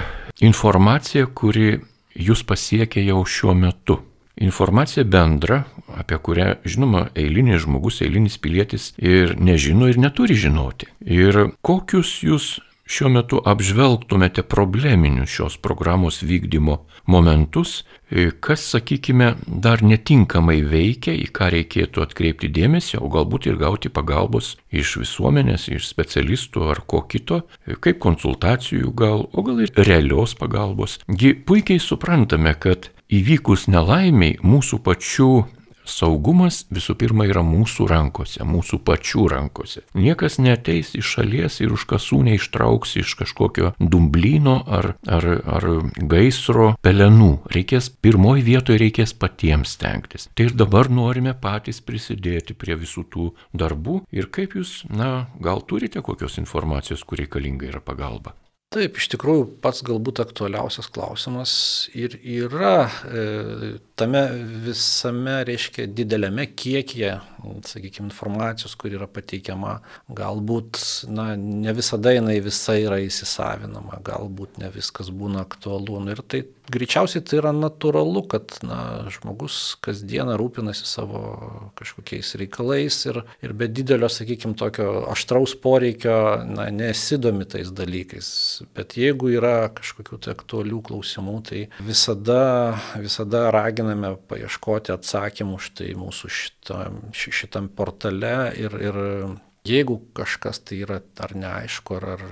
informaciją, 0.40 1.28
kuri 1.36 1.76
jūs 2.16 2.46
pasiekia 2.48 3.04
jau 3.04 3.20
šiuo 3.28 3.58
metu. 3.66 4.00
Informacija 4.42 5.04
bendra, 5.06 5.62
apie 5.94 6.18
kurią, 6.18 6.46
žinoma, 6.66 7.06
eilinis 7.14 7.62
žmogus, 7.62 8.00
eilinis 8.02 8.38
pilietis 8.42 8.90
ir 8.98 9.36
nežino 9.38 9.86
ir 9.90 10.00
neturi 10.02 10.34
žinoti. 10.34 10.88
Ir 11.06 11.54
kokius 11.62 12.16
jūs 12.26 12.48
šiuo 12.84 13.10
metu 13.12 13.40
apžvelgtumėte 13.44 14.44
probleminius 14.48 15.32
šios 15.32 15.56
programos 15.62 16.20
vykdymo 16.24 16.82
momentus, 17.10 17.82
kas, 18.44 18.64
sakykime, 18.74 19.34
dar 19.46 19.82
netinkamai 19.84 20.60
veikia, 20.68 21.14
į 21.16 21.28
ką 21.34 21.50
reikėtų 21.54 22.04
atkreipti 22.04 22.50
dėmesį, 22.54 23.00
o 23.00 23.10
galbūt 23.12 23.48
ir 23.50 23.58
gauti 23.60 23.90
pagalbos 23.92 24.54
iš 24.72 24.98
visuomenės, 25.02 25.68
iš 25.72 25.88
specialistų 25.90 26.68
ar 26.74 26.82
ko 26.86 27.02
kito, 27.08 27.42
kaip 27.80 28.00
konsultacijų 28.04 28.92
gal, 28.96 29.26
o 29.32 29.46
gal 29.46 29.64
ir 29.64 29.72
realios 29.80 30.36
pagalbos. 30.38 31.00
Gi 31.08 31.34
puikiai 31.34 31.82
suprantame, 31.82 32.54
kad 32.54 32.90
įvykus 33.12 33.68
nelaimiai 33.72 34.38
mūsų 34.44 34.80
pačių 34.84 35.30
saugumas 35.84 36.64
visų 36.74 36.96
pirma 37.00 37.26
yra 37.28 37.42
mūsų 37.46 37.86
rankose, 37.90 38.44
mūsų 38.46 38.80
pačių 38.86 39.26
rankose. 39.32 39.84
Niekas 39.96 40.38
neteis 40.42 40.94
iš 40.98 41.14
šalies 41.16 41.60
ir 41.64 41.74
už 41.76 41.86
kasų 41.90 42.22
neištrauks 42.28 42.96
iš 43.00 43.14
kažkokio 43.20 43.72
dumblyno 43.78 44.56
ar, 44.66 44.94
ar, 45.06 45.28
ar 45.44 45.68
gaisro 45.96 46.72
pelenų. 46.84 47.32
Reikės 47.54 47.90
pirmoji 48.04 48.46
vietoje 48.46 48.80
reikės 48.82 49.14
patiems 49.18 49.76
stengtis. 49.78 50.28
Tai 50.34 50.48
ir 50.48 50.56
dabar 50.58 50.90
norime 50.92 51.34
patys 51.40 51.82
prisidėti 51.84 52.56
prie 52.58 52.78
visų 52.80 53.06
tų 53.12 53.28
darbų 53.56 54.00
ir 54.14 54.30
kaip 54.34 54.56
jūs, 54.58 54.82
na, 54.90 55.26
gal 55.42 55.64
turite 55.68 56.02
kokios 56.04 56.40
informacijos, 56.42 57.04
kur 57.04 57.20
reikalinga 57.22 57.68
yra 57.70 57.84
pagalba. 57.84 58.34
Taip, 58.74 58.96
iš 58.98 59.06
tikrųjų 59.12 59.44
pats 59.62 59.84
galbūt 59.86 60.18
aktualiausias 60.24 60.88
klausimas 60.90 61.52
ir 61.94 62.16
yra 62.18 62.88
e, 63.06 63.22
tame 63.94 64.22
visame, 64.64 65.36
reiškia, 65.46 65.86
dideliame 65.86 66.46
kiekyje, 66.56 67.12
sakykime, 67.68 68.08
informacijos, 68.10 68.74
kur 68.78 68.94
yra 68.96 69.06
pateikiama, 69.10 69.76
galbūt, 70.08 70.80
na, 71.12 71.34
ne 71.38 71.74
visada 71.76 72.14
jinai 72.14 72.40
visa 72.44 72.76
yra 72.80 72.98
įsisavinama, 73.04 74.00
galbūt 74.04 74.58
ne 74.62 74.70
viskas 74.74 75.12
būna 75.14 75.44
aktualu. 75.46 76.00
Nu, 76.02 76.14
ir 76.14 76.24
tai 76.26 76.42
greičiausiai 76.74 77.22
tai 77.24 77.38
yra 77.42 77.52
natūralu, 77.54 78.24
kad, 78.32 78.56
na, 78.64 78.78
žmogus 79.12 79.76
kasdieną 79.84 80.38
rūpinasi 80.40 80.86
savo 80.88 81.22
kažkokiais 81.78 82.34
reikalais 82.40 82.98
ir, 83.10 83.20
ir 83.44 83.54
be 83.56 83.68
didelio, 83.68 84.08
sakykime, 84.10 84.56
tokio 84.58 85.04
aštraus 85.12 85.54
poreikio, 85.60 86.16
na, 86.48 86.70
nesidomi 86.74 87.46
tais 87.50 87.70
dalykais. 87.74 88.28
Bet 88.76 88.96
jeigu 88.98 89.34
yra 89.36 89.68
kažkokių 89.76 90.20
tai 90.24 90.34
aktualių 90.34 90.80
klausimų, 90.88 91.36
tai 91.46 91.64
visada, 91.84 92.42
visada 92.98 93.46
raginame 93.84 94.14
paieškoti 94.30 94.94
atsakymų 94.94 95.58
štai 95.60 95.94
mūsų 95.98 96.30
šitam, 96.32 97.00
šitam 97.12 97.68
portale 97.68 98.52
ir, 98.56 98.78
ir 98.80 99.02
Jeigu 99.64 99.94
kažkas 100.12 100.58
tai 100.60 100.82
yra 100.84 100.98
ar 101.24 101.30
neaišku, 101.32 101.94
ar, 101.96 102.04
ar, 102.12 102.24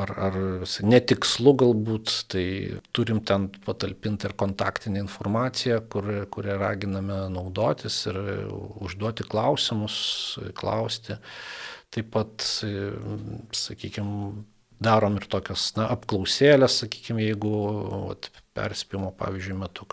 ar, 0.00 0.12
ar 0.30 0.38
netikslu 0.80 1.52
galbūt, 1.60 2.14
tai 2.32 2.44
turim 2.96 3.20
ten 3.20 3.50
patalpinti 3.66 4.24
ir 4.24 4.32
kontaktinę 4.32 5.02
informaciją, 5.04 5.82
kur, 5.92 6.08
kurią 6.32 6.56
raginame 6.62 7.18
naudotis 7.34 7.98
ir 8.08 8.16
užduoti 8.80 9.28
klausimus, 9.28 9.98
klausti. 10.56 11.18
Taip 11.92 12.08
pat, 12.16 12.48
sakykime, 13.52 14.32
darom 14.80 15.20
ir 15.20 15.28
tokias 15.28 15.68
na, 15.76 15.90
apklausėlės, 15.92 16.80
sakykime, 16.80 17.28
jeigu 17.28 17.52
vat, 18.08 18.30
perspėjimo, 18.56 19.12
pavyzdžiui, 19.20 19.60
metu 19.60 19.84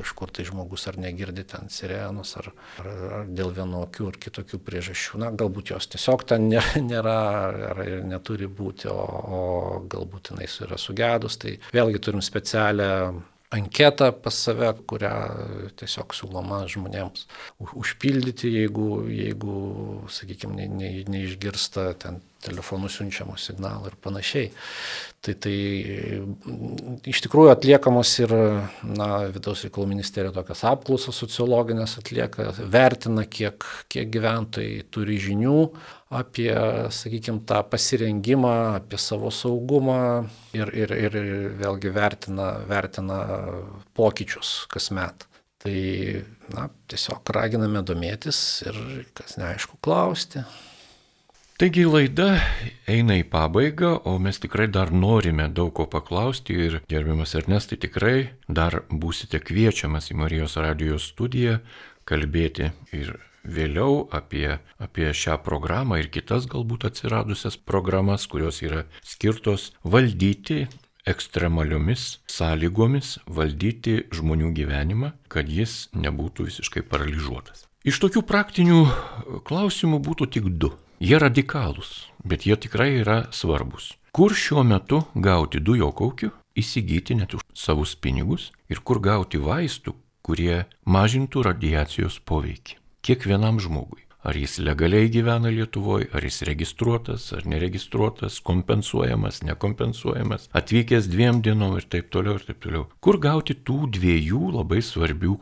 kažkur 0.00 0.32
tai 0.34 0.46
žmogus 0.48 0.86
ar 0.90 0.98
negirdi 1.00 1.44
ten 1.48 1.70
sirenos, 1.72 2.34
ar, 2.40 2.50
ar, 2.82 2.90
ar 3.20 3.30
dėl 3.30 3.54
vienokių 3.56 4.10
ar 4.10 4.20
kitokių 4.26 4.60
priežasčių. 4.66 5.20
Na, 5.24 5.32
galbūt 5.32 5.74
jos 5.74 5.90
tiesiog 5.94 6.26
ten 6.32 6.48
nėra 6.90 7.18
ar 7.72 7.82
neturi 8.08 8.48
būti, 8.48 8.90
o, 8.92 9.00
o 9.00 9.42
galbūt 9.90 10.32
jinai 10.32 10.48
yra 10.66 10.80
sugedus. 10.80 11.38
Tai 11.40 11.56
vėlgi 11.76 12.02
turim 12.06 12.24
specialią 12.24 12.90
anketą 13.50 14.12
pas 14.22 14.36
save, 14.46 14.70
kurią 14.86 15.12
tiesiog 15.80 16.14
siūloma 16.14 16.62
žmonėms 16.70 17.26
užpildyti, 17.58 18.50
jeigu, 18.60 18.88
jeigu 19.10 19.54
sakykime, 20.12 20.54
ne, 20.60 20.68
ne, 20.70 20.90
neišgirsta 21.10 21.90
ten 22.02 22.20
telefonu 22.40 22.88
siunčiamo 22.90 23.36
signalo 23.38 23.90
ir 23.90 23.96
panašiai. 24.00 24.50
Tai, 25.20 25.34
tai 25.36 25.54
iš 27.12 27.20
tikrųjų 27.26 27.50
atliekamos 27.52 28.12
ir 28.22 28.32
na, 28.88 29.08
vidaus 29.28 29.66
reikalų 29.66 29.90
ministerija 29.90 30.32
tokias 30.32 30.62
apklausas 30.70 31.18
sociologinės 31.20 31.98
atlieka, 32.00 32.48
vertina, 32.72 33.26
kiek, 33.28 33.66
kiek 33.92 34.08
gyventojai 34.14 34.86
turi 34.88 35.18
žinių 35.20 35.58
apie, 36.16 36.50
sakykime, 36.96 37.44
tą 37.46 37.60
pasirengimą, 37.70 38.54
apie 38.80 38.98
savo 38.98 39.28
saugumą 39.34 40.00
ir, 40.56 40.72
ir, 40.72 40.96
ir 40.96 41.18
vėlgi 41.60 41.92
vertina, 41.94 42.54
vertina 42.70 43.20
pokyčius 43.94 44.64
kasmet. 44.72 45.28
Tai 45.60 45.76
na, 46.56 46.70
tiesiog 46.88 47.30
raginame 47.36 47.84
domėtis 47.84 48.40
ir 48.64 48.80
kas 49.12 49.36
neaišku 49.36 49.76
klausti. 49.84 50.46
Taigi 51.60 51.82
laida 51.84 52.38
eina 52.88 53.18
į 53.20 53.26
pabaigą, 53.28 53.90
o 54.08 54.14
mes 54.16 54.38
tikrai 54.40 54.64
dar 54.72 54.88
norime 54.96 55.44
daug 55.52 55.74
ko 55.76 55.84
paklausti 55.92 56.56
ir 56.56 56.78
gerbiamas 56.88 57.36
Ernestai 57.36 57.76
tikrai 57.82 58.30
dar 58.48 58.78
būsite 58.88 59.42
kviečiamas 59.44 60.08
į 60.08 60.16
Marijos 60.22 60.56
radijos 60.56 61.10
studiją 61.12 61.58
kalbėti 62.08 62.70
ir 62.96 63.12
vėliau 63.44 64.06
apie, 64.08 64.56
apie 64.80 65.12
šią 65.12 65.36
programą 65.44 66.00
ir 66.00 66.08
kitas 66.08 66.48
galbūt 66.48 66.88
atsiradusias 66.88 67.60
programas, 67.60 68.24
kurios 68.24 68.64
yra 68.64 68.86
skirtos 69.04 69.74
valdyti 69.84 70.62
ekstremaliomis 71.04 72.22
sąlygomis, 72.40 73.18
valdyti 73.28 74.06
žmonių 74.16 74.54
gyvenimą, 74.56 75.12
kad 75.28 75.52
jis 75.52 75.90
nebūtų 75.92 76.48
visiškai 76.54 76.88
paralyžiuotas. 76.88 77.66
Iš 77.84 78.00
tokių 78.00 78.24
praktinių 78.24 78.86
klausimų 79.44 80.00
būtų 80.08 80.36
tik 80.38 80.56
du. 80.56 80.78
Jie 81.00 81.16
radikalūs, 81.16 82.10
bet 82.28 82.42
jie 82.44 82.58
tikrai 82.60 82.90
yra 83.00 83.22
svarbus. 83.32 83.94
Kur 84.12 84.34
šiuo 84.36 84.60
metu 84.68 84.98
gauti 85.16 85.56
dujo 85.64 85.88
kaukių, 85.96 86.28
įsigyti 86.60 87.16
net 87.16 87.32
už 87.38 87.44
savus 87.56 87.94
pinigus 87.96 88.50
ir 88.68 88.82
kur 88.84 89.00
gauti 89.00 89.40
vaistų, 89.40 89.94
kurie 90.20 90.66
mažintų 90.84 91.46
radiacijos 91.48 92.20
poveikį. 92.28 92.76
Kiekvienam 93.00 93.62
žmogui. 93.64 94.04
Ar 94.20 94.36
jis 94.36 94.58
legaliai 94.60 95.08
gyvena 95.08 95.48
Lietuvoje, 95.48 96.10
ar 96.12 96.20
jis 96.28 96.42
registruotas, 96.44 97.30
ar 97.32 97.48
neregistruotas, 97.48 98.36
kompensuojamas, 98.44 99.40
nekompensuojamas, 99.48 100.50
atvykęs 100.52 101.08
dviem 101.08 101.40
dienom 101.40 101.80
ir 101.80 101.88
taip 101.88 102.12
toliau 102.12 102.36
ir 102.36 102.44
taip 102.44 102.60
toliau. 102.60 102.90
Kur 103.00 103.16
gauti 103.16 103.56
tų 103.56 103.86
dviejų 103.96 104.52
labai 104.60 104.84
svarbių, 104.84 105.38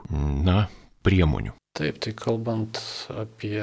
na, 0.47 0.69
priemonių? 1.03 1.59
Taip, 1.79 1.99
tai 2.03 2.15
kalbant 2.15 2.79
apie, 3.11 3.59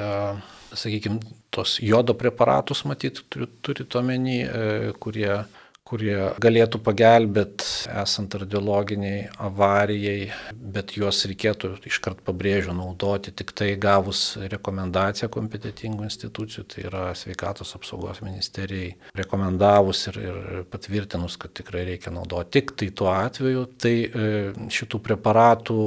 sakykime, 0.72 1.20
tos 1.50 1.78
jodo 1.82 2.14
preparatus, 2.14 2.84
matyt, 2.84 3.22
turit 3.62 3.94
omeny, 3.94 4.40
e, 4.42 4.92
kurie 5.00 5.44
kurie 5.86 6.16
galėtų 6.42 6.80
pagelbėti 6.82 7.66
esant 8.02 8.34
radiologiniai 8.40 9.28
avarijai, 9.46 10.30
bet 10.56 10.96
juos 10.98 11.22
reikėtų 11.30 11.76
iškart 11.86 12.24
pabrėžiu 12.26 12.74
naudoti 12.76 13.32
tik 13.36 13.52
tai 13.56 13.72
gavus 13.80 14.22
rekomendaciją 14.50 15.30
kompetitingų 15.32 16.08
institucijų, 16.08 16.66
tai 16.72 16.86
yra 16.88 17.04
sveikatos 17.18 17.74
apsaugos 17.78 18.22
ministerijai 18.24 18.94
rekomendavus 19.18 20.06
ir, 20.10 20.20
ir 20.24 20.64
patvirtinus, 20.72 21.38
kad 21.40 21.54
tikrai 21.56 21.86
reikia 21.92 22.14
naudoti 22.14 22.56
tik 22.56 22.74
tai 22.78 22.90
tuo 22.96 23.10
atveju. 23.12 23.64
Tai 23.82 23.94
e, 23.94 24.26
šitų 24.72 25.00
preparatų 25.06 25.78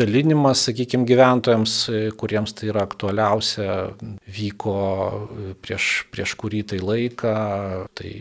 dalinimas, 0.00 0.66
sakykime, 0.68 1.06
gyventojams, 1.08 1.76
e, 1.88 2.02
kuriems 2.20 2.54
tai 2.58 2.70
yra 2.72 2.84
aktualiausia, 2.88 3.78
vyko 4.40 4.76
e, 4.76 5.54
prieš, 5.62 5.90
prieš 6.12 6.36
kurį 6.40 6.64
tai 6.74 6.82
laiką. 6.84 7.34
Tai 7.96 8.12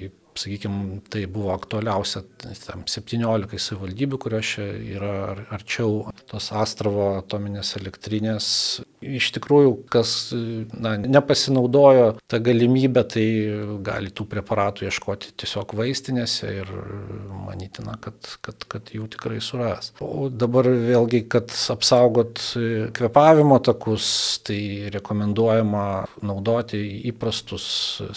sakykime, 0.43 0.99
tai 1.12 1.25
buvo 1.30 1.54
aktualiausia 1.56 2.23
tam 2.65 2.86
17 2.89 3.60
savivaldybių, 3.60 4.19
kurios 4.21 4.54
čia 4.56 4.67
yra 4.97 5.13
arčiau 5.54 6.10
tos 6.30 6.52
Astravo 6.56 7.12
atominės 7.19 7.75
elektrinės. 7.80 8.47
Iš 8.99 9.30
tikrųjų, 9.38 9.71
kas 9.91 10.34
na, 10.75 10.97
nepasinaudojo 10.99 12.17
tą 12.30 12.39
galimybę, 12.43 13.06
tai 13.13 13.25
gali 13.86 14.12
tų 14.12 14.25
preparatų 14.34 14.89
ieškoti 14.89 15.34
tiesiog 15.39 15.75
vaistinėse 15.80 16.49
ir 16.62 16.73
manytina, 17.47 17.95
kad, 18.02 18.17
kad, 18.45 18.65
kad 18.69 18.91
jų 18.95 19.08
tikrai 19.15 19.39
suras. 19.43 19.93
O 20.04 20.28
dabar 20.30 20.67
vėlgi, 20.67 21.23
kad 21.32 21.54
apsaugot 21.73 22.41
kvepavimo 22.95 23.60
takus, 23.63 24.10
tai 24.47 24.89
rekomenduojama 24.93 25.86
naudoti 26.25 26.82
įprastus, 27.10 27.69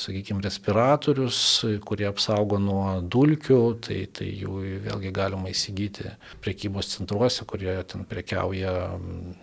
sakykime, 0.02 0.42
respiratorius, 0.44 1.38
kurie 1.86 2.10
apsaugo 2.12 2.58
nuo 2.62 2.98
dulkių, 3.02 3.60
tai, 3.84 4.02
tai 4.14 4.28
jų 4.30 4.58
vėlgi 4.86 5.12
galima 5.14 5.50
įsigyti 5.52 6.12
prekybos 6.44 6.92
centruose, 6.94 7.46
kurie 7.48 7.74
ten 7.88 8.06
prekiauja 8.08 8.74
mm, 8.96 9.34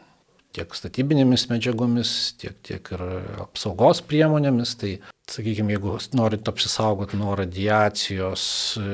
tiek 0.56 0.76
statybinėmis 0.76 1.48
medžiagomis, 1.52 2.14
tiek, 2.42 2.58
tiek 2.66 2.94
ir 2.96 3.06
apsaugos 3.46 4.02
priemonėmis. 4.10 4.76
Tai, 4.82 4.94
sakykime, 5.30 5.76
jeigu 5.76 5.98
norit 6.18 6.50
apsisaugoti 6.50 7.20
nuo 7.20 7.36
radiacijos, 7.38 8.46
e, 8.82 8.88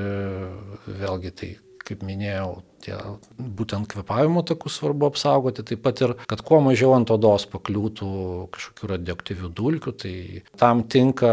vėlgi 1.04 1.36
tai 1.40 1.52
kaip 1.86 2.02
minėjau, 2.06 2.64
tie 2.86 2.98
būtent 3.38 3.90
kvepavimo 3.92 4.44
takus 4.48 4.80
svarbu 4.80 5.10
apsaugoti, 5.10 5.66
taip 5.66 5.84
pat 5.86 6.02
ir, 6.06 6.16
kad 6.30 6.44
kuo 6.46 6.62
mažiau 6.64 6.94
ant 6.98 7.12
odos 7.14 7.48
pakliūtų 7.52 8.10
kažkokių 8.56 8.92
radioaktyvių 8.94 9.52
dulkių, 9.58 9.96
tai 10.06 10.16
tam 10.60 10.86
tinka 10.92 11.32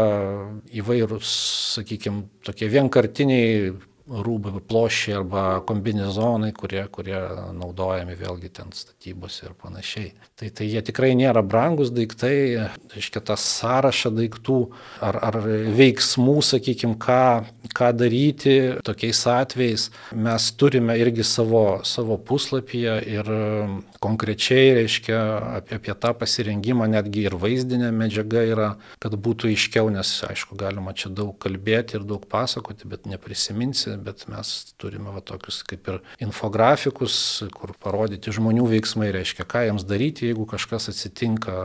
įvairūs, 0.73 1.33
sakykime, 1.77 2.27
tokie 2.45 2.69
vienkartiniai 2.73 3.73
rūbai, 4.03 4.51
plošiai 4.67 5.15
arba 5.21 5.43
kombinezonai, 5.67 6.51
kurie, 6.55 6.83
kurie 6.91 7.17
naudojami 7.55 8.17
vėlgi 8.19 8.49
ten 8.59 8.73
statybose 8.75 9.47
ir 9.47 9.53
panašiai. 9.59 10.11
Tai, 10.39 10.49
tai 10.51 10.67
jie 10.67 10.81
tikrai 10.83 11.13
nėra 11.15 11.43
brangus 11.45 11.91
daiktai, 11.93 12.67
reiškia 12.91 13.23
tas 13.23 13.45
sąrašą 13.61 14.11
daiktų 14.17 14.57
ar, 15.03 15.19
ar 15.29 15.39
veiksmų, 15.77 16.35
sakykime, 16.43 16.97
ką, 16.99 17.45
ką 17.71 17.91
daryti 17.95 18.57
tokiais 18.83 19.23
atvejais. 19.31 19.87
Mes 20.11 20.49
turime 20.59 20.97
irgi 20.99 21.23
savo, 21.27 21.79
savo 21.87 22.19
puslapyje 22.19 22.97
ir 23.07 23.31
konkrečiai, 24.03 24.75
reiškia, 24.81 25.21
apie, 25.61 25.79
apie 25.79 25.95
tą 25.95 26.11
pasirengimą 26.19 26.89
netgi 26.91 27.23
ir 27.29 27.39
vaizdinė 27.39 27.93
medžiaga 27.95 28.43
yra, 28.51 28.69
kad 28.99 29.15
būtų 29.15 29.53
aiškiau, 29.53 29.87
nes 29.95 30.11
aišku, 30.27 30.59
galima 30.59 30.91
čia 30.91 31.13
daug 31.13 31.37
kalbėti 31.39 31.95
ir 31.95 32.07
daug 32.07 32.27
pasakoti, 32.27 32.89
bet 32.91 33.07
neprisiminsi 33.07 33.92
bet 34.01 34.25
mes 34.31 34.51
turime 34.81 35.13
va, 35.13 35.21
tokius 35.21 35.61
kaip 35.67 35.87
ir 35.91 36.01
infografikus, 36.23 37.15
kur 37.53 37.75
parodyti 37.79 38.33
žmonių 38.33 38.67
veiksmai, 38.75 39.11
reiškia, 39.15 39.47
ką 39.49 39.65
jiems 39.67 39.87
daryti, 39.89 40.29
jeigu 40.31 40.47
kažkas 40.49 40.89
atsitinka, 40.93 41.57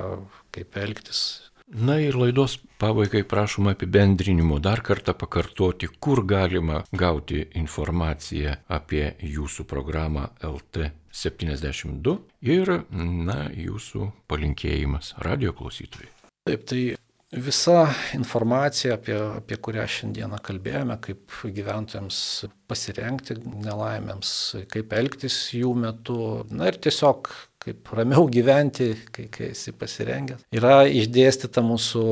kaip 0.54 0.80
elgtis. 0.80 1.22
Na 1.68 1.98
ir 2.00 2.16
laidos 2.16 2.56
pabaigai 2.80 3.26
prašoma 3.28 3.74
apibendrinimo 3.76 4.56
dar 4.58 4.80
kartą 4.80 5.12
pakartoti, 5.12 5.90
kur 6.00 6.22
galima 6.24 6.80
gauti 6.96 7.42
informaciją 7.60 8.54
apie 8.72 9.10
jūsų 9.20 9.66
programą 9.68 10.30
LT 10.40 10.88
72 11.12 12.14
ir, 12.48 12.72
na, 13.28 13.42
jūsų 13.52 14.08
palinkėjimas 14.30 15.12
radio 15.26 15.52
klausytojai. 15.52 16.08
Taip, 16.48 16.64
tai 16.64 16.80
visa 17.32 17.88
informacija, 18.14 18.94
apie, 18.96 19.16
apie 19.36 19.58
kurią 19.60 19.84
šiandieną 19.92 20.38
kalbėjome, 20.44 20.96
kaip 21.04 21.34
gyventojams 21.44 22.20
pasirengti 22.70 23.36
nelaimėms, 23.66 24.30
kaip 24.72 24.94
elgtis 24.96 25.36
jų 25.56 25.74
metu, 25.76 26.18
na 26.50 26.70
ir 26.70 26.80
tiesiog 26.80 27.28
kaip 27.68 27.90
ramiau 27.92 28.24
gyventi, 28.32 28.92
kai, 29.12 29.26
kai 29.34 29.50
esi 29.52 29.74
pasirengęs. 29.76 30.46
Yra 30.56 30.86
išdėstyta 30.88 31.60
mūsų, 31.64 32.04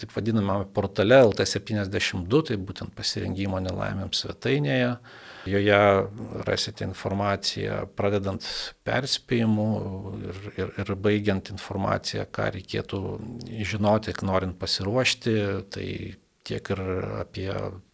taip 0.00 0.12
vadinamame 0.16 0.66
portale 0.74 1.22
LT72, 1.30 2.42
tai 2.50 2.58
būtent 2.60 2.92
pasirengimo 2.96 3.62
nelaimėms 3.62 4.24
svetainėje. 4.26 4.96
Joje 5.46 5.78
rasite 6.46 6.86
informaciją 6.86 7.82
pradedant 7.98 8.44
perspėjimu 8.86 9.68
ir, 10.28 10.40
ir, 10.54 10.74
ir 10.84 10.92
baigiant 11.02 11.50
informaciją, 11.54 12.26
ką 12.30 12.50
reikėtų 12.58 13.00
žinoti, 13.72 14.14
norint 14.26 14.58
pasiruošti. 14.60 15.36
Tai 15.74 15.88
tiek 16.46 16.70
ir 16.74 16.82
apie 17.22 17.50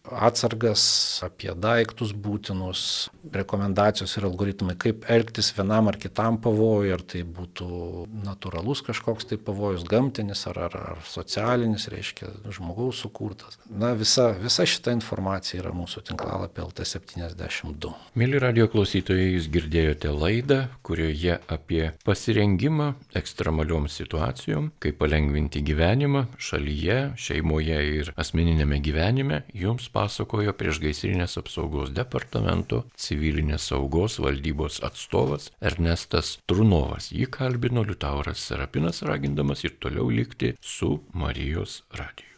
atsargas, 0.07 0.83
apie 1.25 1.51
daiktus 1.59 2.13
būtinus, 2.15 3.09
rekomendacijos 3.35 4.15
ir 4.17 4.27
algoritmai, 4.29 4.75
kaip 4.79 5.03
elgtis 5.11 5.51
vienam 5.57 5.89
ar 5.91 5.97
kitam 5.99 6.39
pavojui, 6.41 6.91
ar 6.95 7.03
tai 7.03 7.25
būtų 7.27 7.67
natūralus 8.23 8.81
kažkoks 8.87 9.27
tai 9.29 9.39
pavojus, 9.43 9.83
gamtinis 9.89 10.45
ar, 10.49 10.61
ar, 10.69 10.77
ar 10.93 11.03
socialinis, 11.07 11.89
reiškia, 11.91 12.31
žmogaus 12.55 13.01
sukurtas. 13.03 13.59
Na, 13.69 13.91
visa, 13.97 14.31
visa 14.39 14.65
šita 14.69 14.93
informacija 14.95 15.59
yra 15.61 15.73
mūsų 15.75 16.05
tinklalapė 16.09 16.63
LT72. 16.63 17.93
Mėly 18.19 18.41
radio 18.41 18.69
klausytojai, 18.71 19.33
jūs 19.35 19.49
girdėjote 19.51 20.13
laidą, 20.15 20.61
kurioje 20.85 21.37
apie 21.51 21.91
pasirengimą 22.07 22.93
ekstremalioms 23.19 23.99
situacijom, 23.99 24.71
kaip 24.81 24.99
palengvinti 25.01 25.61
gyvenimą 25.65 26.25
šalyje, 26.39 26.99
šeimoje 27.19 27.83
ir 27.99 28.13
asmeninėme 28.19 28.79
gyvenime 28.83 29.43
jums 29.53 29.88
pasakojo 29.93 30.53
priešgaisrinės 30.59 31.37
apsaugos 31.41 31.93
departamento 31.97 32.83
civilinės 33.05 33.69
saugos 33.71 34.19
valdybos 34.23 34.79
atstovas 34.85 35.51
Ernestas 35.71 36.37
Trunovas. 36.49 37.11
Jį 37.15 37.29
kalbino 37.39 37.85
Liutauras 37.87 38.47
Serapinas, 38.49 39.03
ragindamas 39.11 39.65
ir 39.65 39.77
toliau 39.81 40.09
likti 40.13 40.55
su 40.61 40.97
Marijos 41.13 41.83
radiju. 41.91 42.28